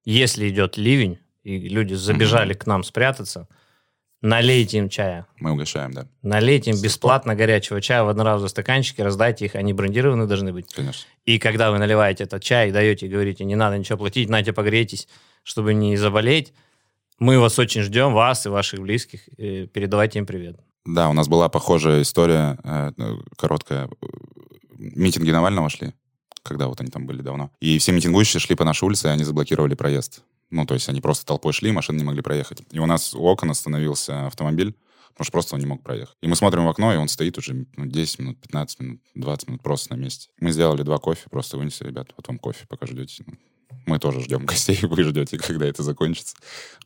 [0.04, 3.48] Если идет ливень, и люди забежали к нам спрятаться,
[4.22, 5.26] налейте им чая.
[5.40, 10.28] Мы угощаем, да, Налейте им бесплатно горячего чая в одноразовые стаканчики, раздайте их, они брендированы
[10.28, 10.74] должны быть.
[10.74, 11.08] конечно.
[11.26, 15.08] И когда вы наливаете этот чай, даете и говорите, не надо ничего платить, нате погрейтесь,
[15.44, 16.54] чтобы не заболеть,
[17.20, 20.60] мы вас очень ждем, вас и ваших близких, и передавайте им привет.
[20.86, 23.90] Да, у нас была похожая история, э, ну, короткая.
[24.78, 25.94] Митинги Навального шли,
[26.42, 27.52] когда вот они там были давно.
[27.60, 30.24] И все митингующие шли по нашей улице, и они заблокировали проезд.
[30.52, 32.62] Ну, то есть они просто толпой шли, машины не могли проехать.
[32.72, 34.76] И у нас у окон остановился автомобиль,
[35.14, 36.16] потому что просто он не мог проехать.
[36.22, 39.48] И мы смотрим в окно, и он стоит уже ну, 10 минут, 15 минут, 20
[39.48, 40.30] минут просто на месте.
[40.40, 43.24] Мы сделали два кофе, просто вынесли, ребят, потом кофе пока ждете.
[43.26, 43.34] Ну,
[43.86, 46.36] Мы тоже ждем гостей, вы ждете, когда это закончится.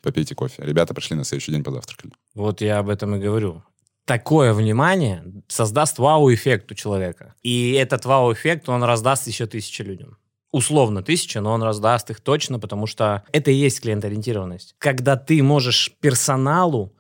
[0.01, 0.63] Попейте кофе.
[0.63, 2.13] Ребята пришли на следующий день позавтракали.
[2.35, 3.63] Вот я об этом и говорю.
[4.05, 7.33] Такое внимание создаст вау-эффект у человека.
[7.41, 10.17] И этот вау-эффект, он раздаст еще тысячи людям.
[10.55, 14.73] Условно тысяча, но он раздаст их точно, потому что это и есть клиент-ориентированность.
[14.77, 16.93] Когда ты можешь персоналу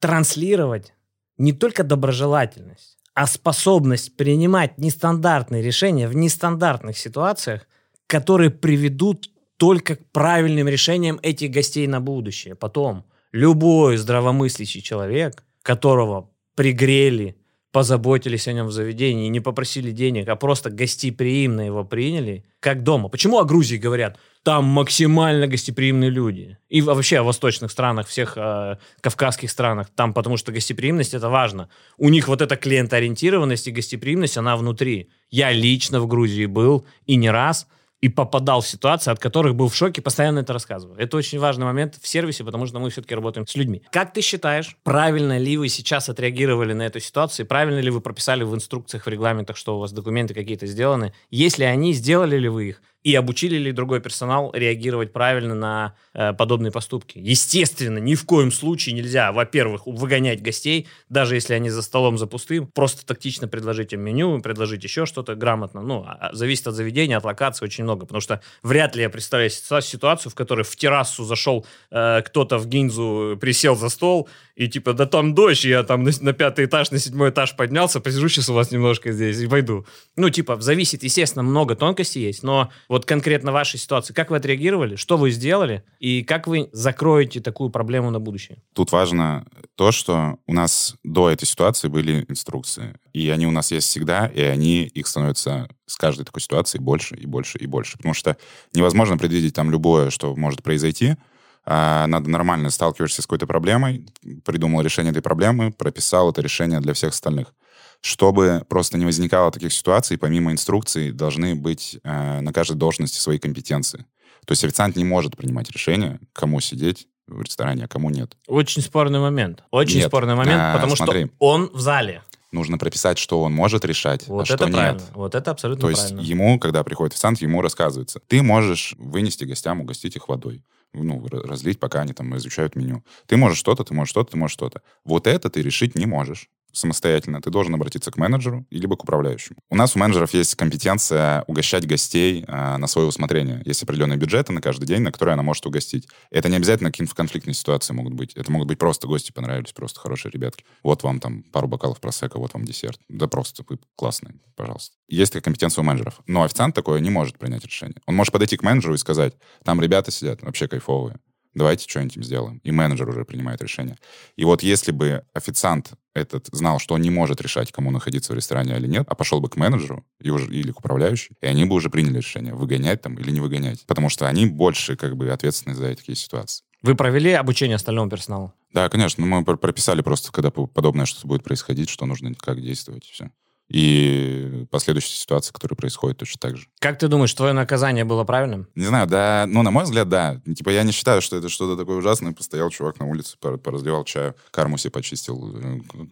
[0.00, 0.94] транслировать
[1.36, 7.66] не только доброжелательность, а способность принимать нестандартные решения в нестандартных ситуациях,
[8.06, 12.54] которые приведут только к правильным решениям этих гостей на будущее.
[12.54, 17.36] Потом любой здравомыслящий человек, которого пригрели,
[17.72, 23.08] позаботились о нем в заведении, не попросили денег, а просто гостеприимно его приняли, как дома.
[23.08, 24.18] Почему о Грузии говорят?
[24.42, 26.58] Там максимально гостеприимные люди.
[26.68, 29.88] И вообще о восточных странах, всех э, кавказских странах.
[29.94, 31.68] Там потому что гостеприимность это важно.
[31.96, 35.08] У них вот эта клиентоориентированность и гостеприимность, она внутри.
[35.30, 37.66] Я лично в Грузии был и не раз–
[38.02, 40.98] и попадал в ситуации, от которых был в шоке, постоянно это рассказываю.
[40.98, 43.82] Это очень важный момент в сервисе, потому что мы все-таки работаем с людьми.
[43.92, 47.46] Как ты считаешь, правильно ли вы сейчас отреагировали на эту ситуацию?
[47.46, 51.14] Правильно ли вы прописали в инструкциях, в регламентах, что у вас документы какие-то сделаны?
[51.30, 52.82] Если они, сделали ли вы их?
[53.04, 57.18] И обучили ли другой персонал реагировать правильно на э, подобные поступки.
[57.18, 62.26] Естественно, ни в коем случае нельзя, во-первых, выгонять гостей, даже если они за столом за
[62.26, 65.82] пустым, просто тактично предложить им меню, предложить еще что-то грамотно.
[65.82, 69.10] Ну, а, а зависит от заведения, от локации очень много, потому что вряд ли я
[69.10, 74.68] представляю ситуацию, в которой в террасу зашел э, кто-то в гинзу, присел за стол, и
[74.68, 78.28] типа, да там дождь, я там на, на пятый этаж, на седьмой этаж поднялся, посижу
[78.28, 79.86] сейчас у вас немножко здесь и пойду.
[80.16, 84.96] Ну, типа, зависит, естественно, много тонкостей есть, но вот конкретно вашей ситуации, как вы отреагировали,
[84.96, 88.58] что вы сделали, и как вы закроете такую проблему на будущее?
[88.74, 93.70] Тут важно то, что у нас до этой ситуации были инструкции, и они у нас
[93.70, 97.96] есть всегда, и они, их становится с каждой такой ситуации больше и больше и больше,
[97.96, 98.36] потому что
[98.74, 101.16] невозможно предвидеть там любое, что может произойти,
[101.64, 104.04] а, надо нормально сталкиваешься с какой-то проблемой,
[104.44, 107.54] придумал решение этой проблемы, прописал это решение для всех остальных.
[108.02, 113.38] Чтобы просто не возникало таких ситуаций, помимо инструкций должны быть э, на каждой должности свои
[113.38, 114.04] компетенции.
[114.44, 118.36] То есть официант не может принимать решение, кому сидеть в ресторане, а кому нет.
[118.48, 119.62] Очень спорный момент.
[119.70, 120.08] Очень нет.
[120.08, 121.26] спорный момент, а, потому смотри.
[121.26, 124.98] что он в зале нужно прописать, что он может решать, вот а это что правильно.
[124.98, 125.10] нет.
[125.14, 126.18] Вот это абсолютно То правильно.
[126.18, 130.62] есть ему, когда приходит официант, ему рассказывается, ты можешь вынести гостям, угостить их водой
[130.92, 133.02] ну, разлить, пока они там изучают меню.
[133.26, 134.82] Ты можешь что-то, ты можешь что-то, ты можешь что-то.
[135.04, 139.58] Вот это ты решить не можешь самостоятельно, ты должен обратиться к менеджеру либо к управляющему.
[139.70, 143.62] У нас у менеджеров есть компетенция угощать гостей э, на свое усмотрение.
[143.64, 146.08] Есть определенные бюджеты на каждый день, на которые она может угостить.
[146.30, 148.34] Это не обязательно какие-то конфликтные ситуации могут быть.
[148.34, 150.64] Это могут быть просто гости понравились, просто хорошие ребятки.
[150.82, 152.98] Вот вам там пару бокалов просека, вот вам десерт.
[153.08, 154.94] Да просто вы классные, пожалуйста.
[155.08, 156.20] Есть такая компетенция у менеджеров.
[156.26, 157.96] Но официант такое не может принять решение.
[158.06, 161.18] Он может подойти к менеджеру и сказать, там ребята сидят вообще кайфовые
[161.54, 162.58] давайте что-нибудь сделаем.
[162.58, 163.98] И менеджер уже принимает решение.
[164.36, 168.36] И вот если бы официант этот знал, что он не может решать, кому находиться в
[168.36, 171.64] ресторане или нет, а пошел бы к менеджеру и уже, или к управляющему, и они
[171.64, 173.84] бы уже приняли решение, выгонять там или не выгонять.
[173.86, 176.64] Потому что они больше как бы ответственны за такие ситуации.
[176.82, 178.52] Вы провели обучение остальному персоналу?
[178.72, 179.24] Да, конечно.
[179.24, 183.30] Мы прописали просто, когда подобное что-то будет происходить, что нужно, как действовать, и все
[183.72, 186.66] и последующие ситуации, которые происходят точно так же.
[186.78, 188.68] Как ты думаешь, твое наказание было правильным?
[188.74, 190.42] Не знаю, да, ну, на мой взгляд, да.
[190.44, 192.32] Типа, я не считаю, что это что-то такое ужасное.
[192.32, 195.56] Постоял чувак на улице, поразливал чаю, карму себе почистил.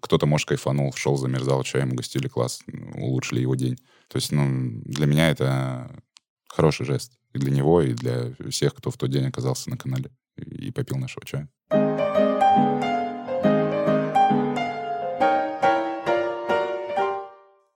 [0.01, 2.61] Кто-то, может, кайфанул, шел, замерзал, чаем угостили, класс,
[2.95, 3.77] улучшили его день.
[4.09, 6.03] То есть, ну, для меня это
[6.49, 7.13] хороший жест.
[7.35, 10.97] И для него, и для всех, кто в тот день оказался на канале и попил
[10.97, 11.49] нашего чая.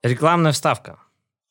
[0.05, 0.99] Рекламная вставка.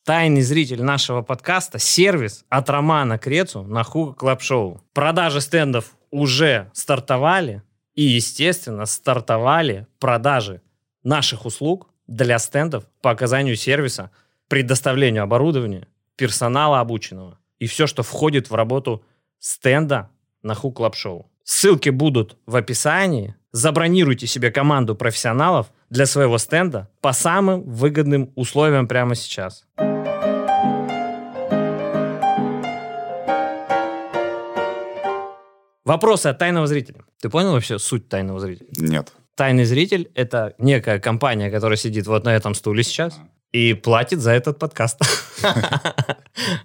[0.06, 4.80] Тайный зритель нашего подкаста– сервис от Романа Крецу на Hookah Club Show.
[4.94, 7.64] Продажи стендов уже стартовали,
[7.96, 10.62] и, естественно, стартовали продажи
[11.02, 14.12] наших услуг для стендов по оказанию сервиса,
[14.50, 19.04] предоставлению оборудования, персонала обученного и все, что входит в работу
[19.40, 20.12] стенда
[20.44, 21.32] на Hookah Show.
[21.44, 23.34] Ссылки будут в описании.
[23.56, 29.68] Забронируйте себе команду профессионалов для своего стенда по самым выгодным условиям прямо сейчас.
[35.86, 37.04] Вопросы от тайного зрителя.
[37.22, 38.70] Ты понял вообще суть тайного зрителя?
[38.76, 39.14] Нет.
[39.36, 43.20] Тайный зритель— это некая компания, которая сидит вот на этом стуле сейчас
[43.54, 45.00] и платит за этот подкаст.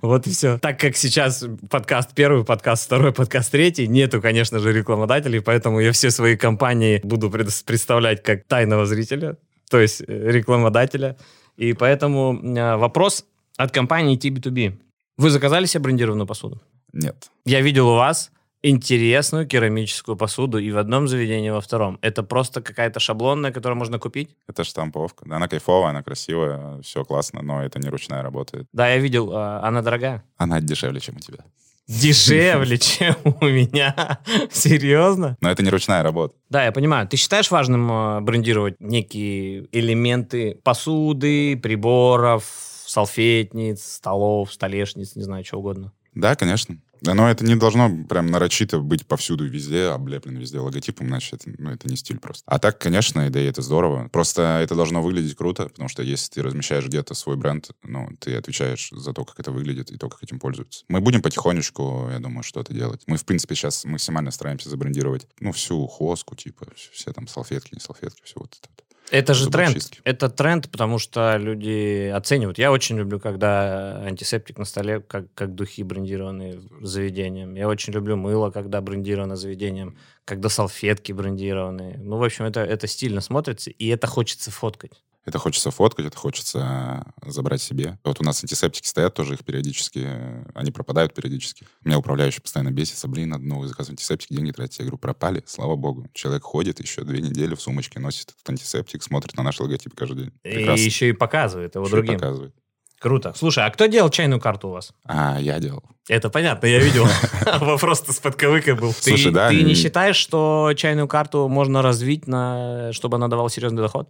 [0.00, 0.58] Вот и все.
[0.58, 5.92] Так как сейчас подкаст первый, подкаст второй, подкаст третий, нету, конечно же, рекламодателей, поэтому я
[5.92, 9.36] все свои компании буду представлять как тайного зрителя,
[9.70, 11.16] то есть э, рекламодателя.
[11.58, 13.26] И поэтому э, вопрос
[13.58, 14.78] от компании TB2B.
[15.18, 16.62] Вы заказали себе брендированную посуду?
[16.94, 17.30] Нет.
[17.44, 18.30] Я видел у вас
[18.62, 21.98] интересную керамическую посуду и в одном заведении, и во втором.
[22.02, 24.30] Это просто какая-то шаблонная, которую можно купить?
[24.48, 25.24] Это штамповка.
[25.28, 28.66] Да, она кайфовая, она красивая, все классно, но это не ручная работа.
[28.72, 29.30] Да, я видел.
[29.32, 30.24] А, она дорогая?
[30.36, 31.44] Она дешевле, чем у тебя.
[31.86, 34.18] Дешевле, чем у меня?
[34.50, 35.36] Серьезно?
[35.40, 36.34] Но это не ручная работа.
[36.50, 37.08] Да, я понимаю.
[37.08, 42.44] Ты считаешь важным а, брендировать некие элементы посуды, приборов,
[42.86, 45.92] салфетниц, столов, столешниц, не знаю, чего угодно?
[46.14, 46.78] Да, конечно.
[47.00, 51.50] Да, но это не должно прям нарочито быть повсюду везде, облеплено везде логотипом, иначе это,
[51.58, 52.42] ну, это не стиль просто.
[52.46, 54.08] А так, конечно, да и это здорово.
[54.08, 58.34] Просто это должно выглядеть круто, потому что если ты размещаешь где-то свой бренд, ну, ты
[58.36, 60.84] отвечаешь за то, как это выглядит и то, как этим пользуются.
[60.88, 63.02] Мы будем потихонечку, я думаю, что-то делать.
[63.06, 67.80] Мы, в принципе, сейчас максимально стараемся забрендировать, ну, всю хоску, типа, все там салфетки, не
[67.80, 68.87] салфетки, все вот это.
[69.10, 70.00] Это же тренд.
[70.04, 72.58] Это тренд, потому что люди оценивают.
[72.58, 77.54] Я очень люблю, когда антисептик на столе, как, как духи брендированные заведением.
[77.54, 81.98] Я очень люблю мыло, когда брендировано заведением, когда салфетки брендированные.
[81.98, 84.92] Ну, в общем, это, это стильно смотрится, и это хочется фоткать.
[85.28, 87.98] Это хочется фоткать, это хочется забрать себе.
[88.02, 90.08] Вот у нас антисептики стоят тоже, их периодически,
[90.54, 91.66] они пропадают периодически.
[91.84, 94.78] Меня управляющий постоянно бесится, блин, надо новый заказ антисептики, деньги тратить.
[94.78, 96.08] Я говорю, пропали, слава богу.
[96.14, 100.16] Человек ходит еще две недели в сумочке, носит этот антисептик, смотрит на наш логотип каждый
[100.16, 100.32] день.
[100.42, 100.80] Прекрасно.
[100.80, 102.14] И еще и показывает его еще другим.
[102.14, 102.54] показывает.
[102.98, 103.34] Круто.
[103.36, 104.92] Слушай, а кто делал чайную карту у вас?
[105.04, 105.84] А, я делал.
[106.08, 107.06] Это понятно, я видел.
[107.60, 108.92] Вопрос-то с подковыкой был.
[108.92, 109.50] Слушай, да.
[109.50, 114.08] Ты не считаешь, что чайную карту можно развить, на, чтобы она давала серьезный доход?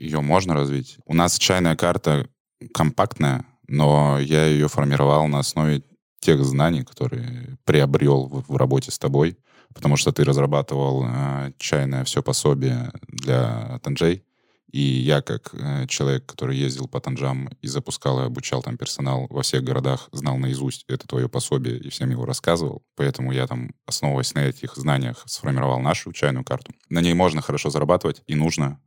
[0.00, 0.98] Ее можно развить.
[1.04, 2.26] У нас чайная карта
[2.74, 5.82] компактная, но я ее формировал на основе
[6.20, 9.38] тех знаний, которые приобрел в, в работе с тобой,
[9.74, 14.24] потому что ты разрабатывал э, чайное все пособие для Танжей,
[14.72, 19.26] и я, как э, человек, который ездил по Танжам и запускал и обучал там персонал
[19.28, 22.82] во всех городах, знал наизусть это твое пособие и всем его рассказывал.
[22.96, 26.72] Поэтому я там, основываясь на этих знаниях, сформировал нашу чайную карту.
[26.88, 28.80] На ней можно хорошо зарабатывать и нужно,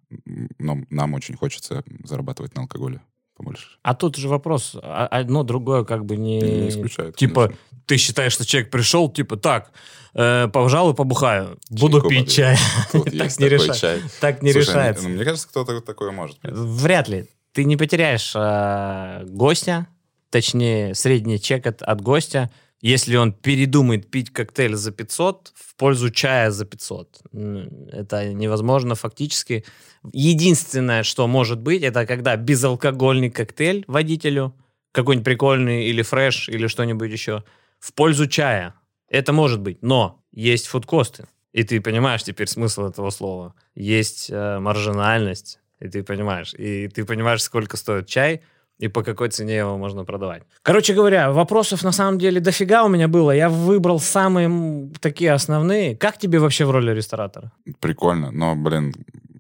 [0.60, 3.02] но нам очень хочется зарабатывать на алкоголе
[3.36, 3.68] побольше.
[3.82, 6.40] А тут же вопрос, а, одно другое как бы не...
[6.40, 7.16] Не исключает.
[7.16, 7.64] Типа, конечно.
[7.86, 9.72] ты считаешь, что человек пришел, типа, так,
[10.14, 12.58] э, пожалуй, побухаю, буду Чайку пить чай.
[12.92, 14.02] так не решается.
[14.20, 15.10] Так не решается.
[15.10, 16.38] Мне кажется, кто-то такое может.
[16.44, 17.28] Вряд ли.
[17.52, 19.88] Ты не потеряешь э, гостя,
[20.32, 22.50] точнее, средний чек от гостя,
[22.84, 27.22] если он передумает пить коктейль за 500 в пользу чая за 500.
[27.94, 29.64] Это невозможно фактически.
[30.12, 34.54] Единственное, что может быть, это когда безалкогольный коктейль водителю,
[34.92, 37.46] какой-нибудь прикольный или фреш, или что-нибудь еще,
[37.80, 38.76] в пользу чая.
[39.08, 39.82] Это может быть.
[39.82, 41.30] Но есть фудкосты.
[41.54, 43.56] И ты понимаешь теперь смысл этого слова.
[43.76, 45.60] Есть э, маржинальность.
[45.80, 46.54] И ты понимаешь.
[46.56, 48.42] И ты понимаешь, сколько стоит чай–
[48.80, 50.44] и по какой цене его можно продавать.
[50.62, 53.32] Короче говоря, вопросов на самом деле дофига у меня было.
[53.32, 55.96] Я выбрал самые такие основные.
[55.96, 57.52] Как тебе вообще в роли ресторатора?
[57.80, 58.94] Прикольно, но, блин,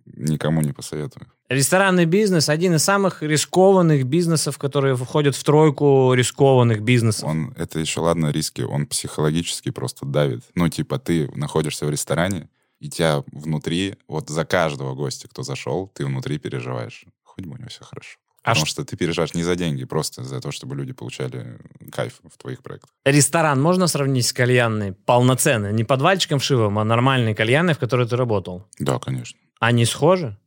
[0.05, 1.27] никому не посоветую.
[1.49, 7.29] Ресторанный бизнес один из самых рискованных бизнесов, которые входят в тройку рискованных бизнесов.
[7.29, 10.43] Он, это еще ладно риски, он психологически просто давит.
[10.55, 15.91] Ну, типа, ты находишься в ресторане, и тебя внутри, вот за каждого гостя, кто зашел,
[15.93, 17.05] ты внутри переживаешь.
[17.23, 18.17] Хоть бы у него все хорошо.
[18.43, 21.57] А Потому что ты переживаешь не за деньги, просто за то, чтобы люди получали
[21.91, 22.89] кайф в твоих проектах.
[23.05, 25.71] Ресторан можно сравнить с кальянной полноценно?
[25.71, 28.67] Не подвальчиком вшивым, а нормальной кальянной, в которой ты работал?
[28.79, 29.39] Да, конечно.
[29.59, 30.37] Они схожи?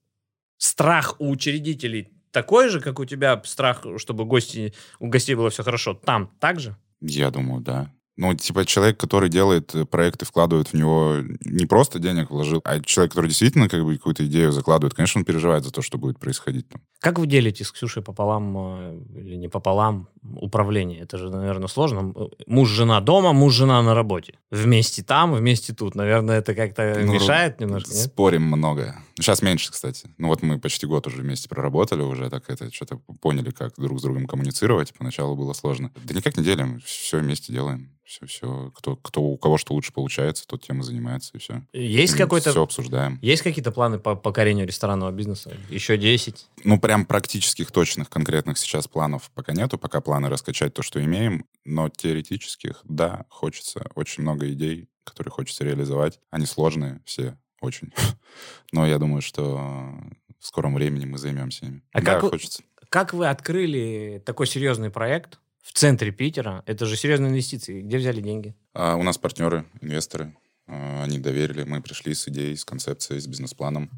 [0.58, 5.62] Страх у учредителей такой же, как у тебя страх, чтобы гости, у гостей было все
[5.62, 5.94] хорошо?
[5.94, 6.76] Там так же?
[7.00, 7.90] Я думаю, да.
[8.16, 12.62] Ну, типа, человек, который делает э, проект и вкладывает в него не просто денег вложил,
[12.64, 15.98] а человек, который действительно как бы какую-то идею закладывает, конечно, он переживает за то, что
[15.98, 16.80] будет происходить там.
[17.00, 21.00] Как вы делите с Ксюшей пополам э, или не пополам управление?
[21.00, 22.14] Это же, наверное, сложно.
[22.46, 24.38] Муж-жена дома, муж-жена на работе.
[24.50, 25.94] Вместе там, вместе тут.
[25.94, 28.04] Наверное, это как-то ну, мешает немножко, нет?
[28.04, 28.96] Спорим много.
[29.16, 30.08] Сейчас меньше, кстати.
[30.16, 33.98] Ну вот мы почти год уже вместе проработали, уже так это что-то поняли, как друг
[33.98, 34.94] с другом коммуницировать.
[34.96, 35.92] Поначалу было сложно.
[36.02, 39.92] Да никак не делим, все вместе делаем все, все, кто, кто, у кого что лучше
[39.92, 41.62] получается, тот тем и занимается, и все.
[41.72, 42.50] Есть какой-то...
[42.50, 43.18] Все обсуждаем.
[43.20, 45.56] Есть какие-то планы по покорению ресторанного бизнеса?
[45.70, 46.46] Еще 10?
[46.64, 49.76] Ну, прям практических, точных, конкретных сейчас планов пока нету.
[49.76, 51.46] Пока планы раскачать то, что имеем.
[51.64, 53.90] Но теоретических, да, хочется.
[53.96, 56.20] Очень много идей, которые хочется реализовать.
[56.30, 57.92] Они сложные все, очень.
[58.72, 59.94] Но я думаю, что
[60.38, 61.82] в скором времени мы займемся ими.
[61.92, 62.62] А да, как, хочется.
[62.88, 66.62] как вы открыли такой серьезный проект, в центре Питера.
[66.66, 67.82] Это же серьезные инвестиции.
[67.82, 68.54] Где взяли деньги?
[68.72, 70.36] А, у нас партнеры, инвесторы.
[70.68, 71.64] А, они доверили.
[71.64, 73.90] Мы пришли с идеей, с концепцией, с бизнес-планом.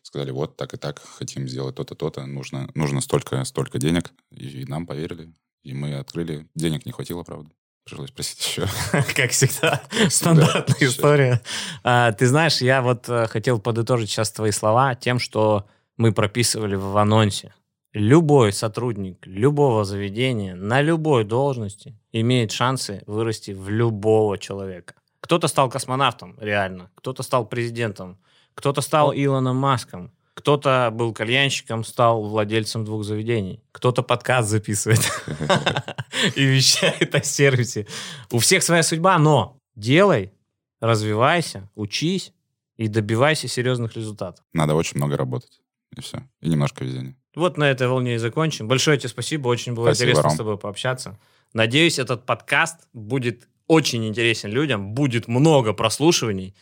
[0.00, 2.24] Сказали, вот так и так, хотим сделать то-то, то-то.
[2.24, 4.10] Нужно, нужно столько, столько денег.
[4.30, 5.34] И, нам поверили.
[5.62, 6.48] И мы открыли.
[6.54, 7.50] Денег не хватило, правда.
[7.84, 8.66] Пришлось просить еще.
[9.14, 11.42] Как всегда, стандартная история.
[11.84, 16.74] А, ты знаешь, я вот э, хотел подытожить сейчас твои слова тем, что мы прописывали
[16.74, 17.52] в анонсе
[17.92, 24.94] любой сотрудник любого заведения на любой должности имеет шансы вырасти в любого человека.
[25.20, 26.90] Кто-то стал космонавтом, реально.
[26.96, 28.18] Кто-то стал президентом.
[28.54, 30.12] Кто-то стал Илоном Маском.
[30.34, 33.62] Кто-то был кальянщиком, стал владельцем двух заведений.
[33.70, 35.00] Кто-то подкаст записывает.
[36.36, 37.86] и вещает о сервисе.
[38.30, 40.32] У всех своя судьба, но делай,
[40.80, 42.32] развивайся, учись
[42.76, 44.44] и добивайся серьезных результатов.
[44.52, 45.60] Надо очень много работать.
[45.94, 46.22] И все.
[46.40, 47.16] И немножко везения.
[47.34, 48.68] Вот на этой волне и закончим.
[48.68, 50.32] Большое тебе спасибо, очень было Спасибо, интересно Ром.
[50.32, 51.18] с тобой пообщаться.
[51.54, 56.54] Надеюсь, этот подкаст будет очень интересен людям, будет много прослушиваний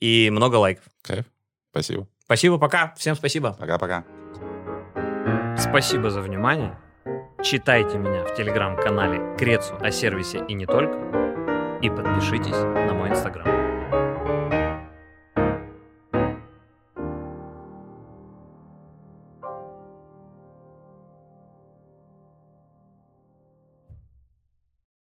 [0.00, 0.84] и много лайков.
[1.02, 1.26] Кайф.
[1.70, 2.08] Спасибо.
[2.24, 2.94] Спасибо, пока.
[2.96, 3.56] Всем спасибо.
[3.58, 4.04] Пока-пока.
[5.56, 6.76] Спасибо за внимание.
[7.42, 10.98] Читайте меня в телеграм-канале Крецу о сервисе и не только.
[11.82, 13.55] И подпишитесь на мой инстаграм.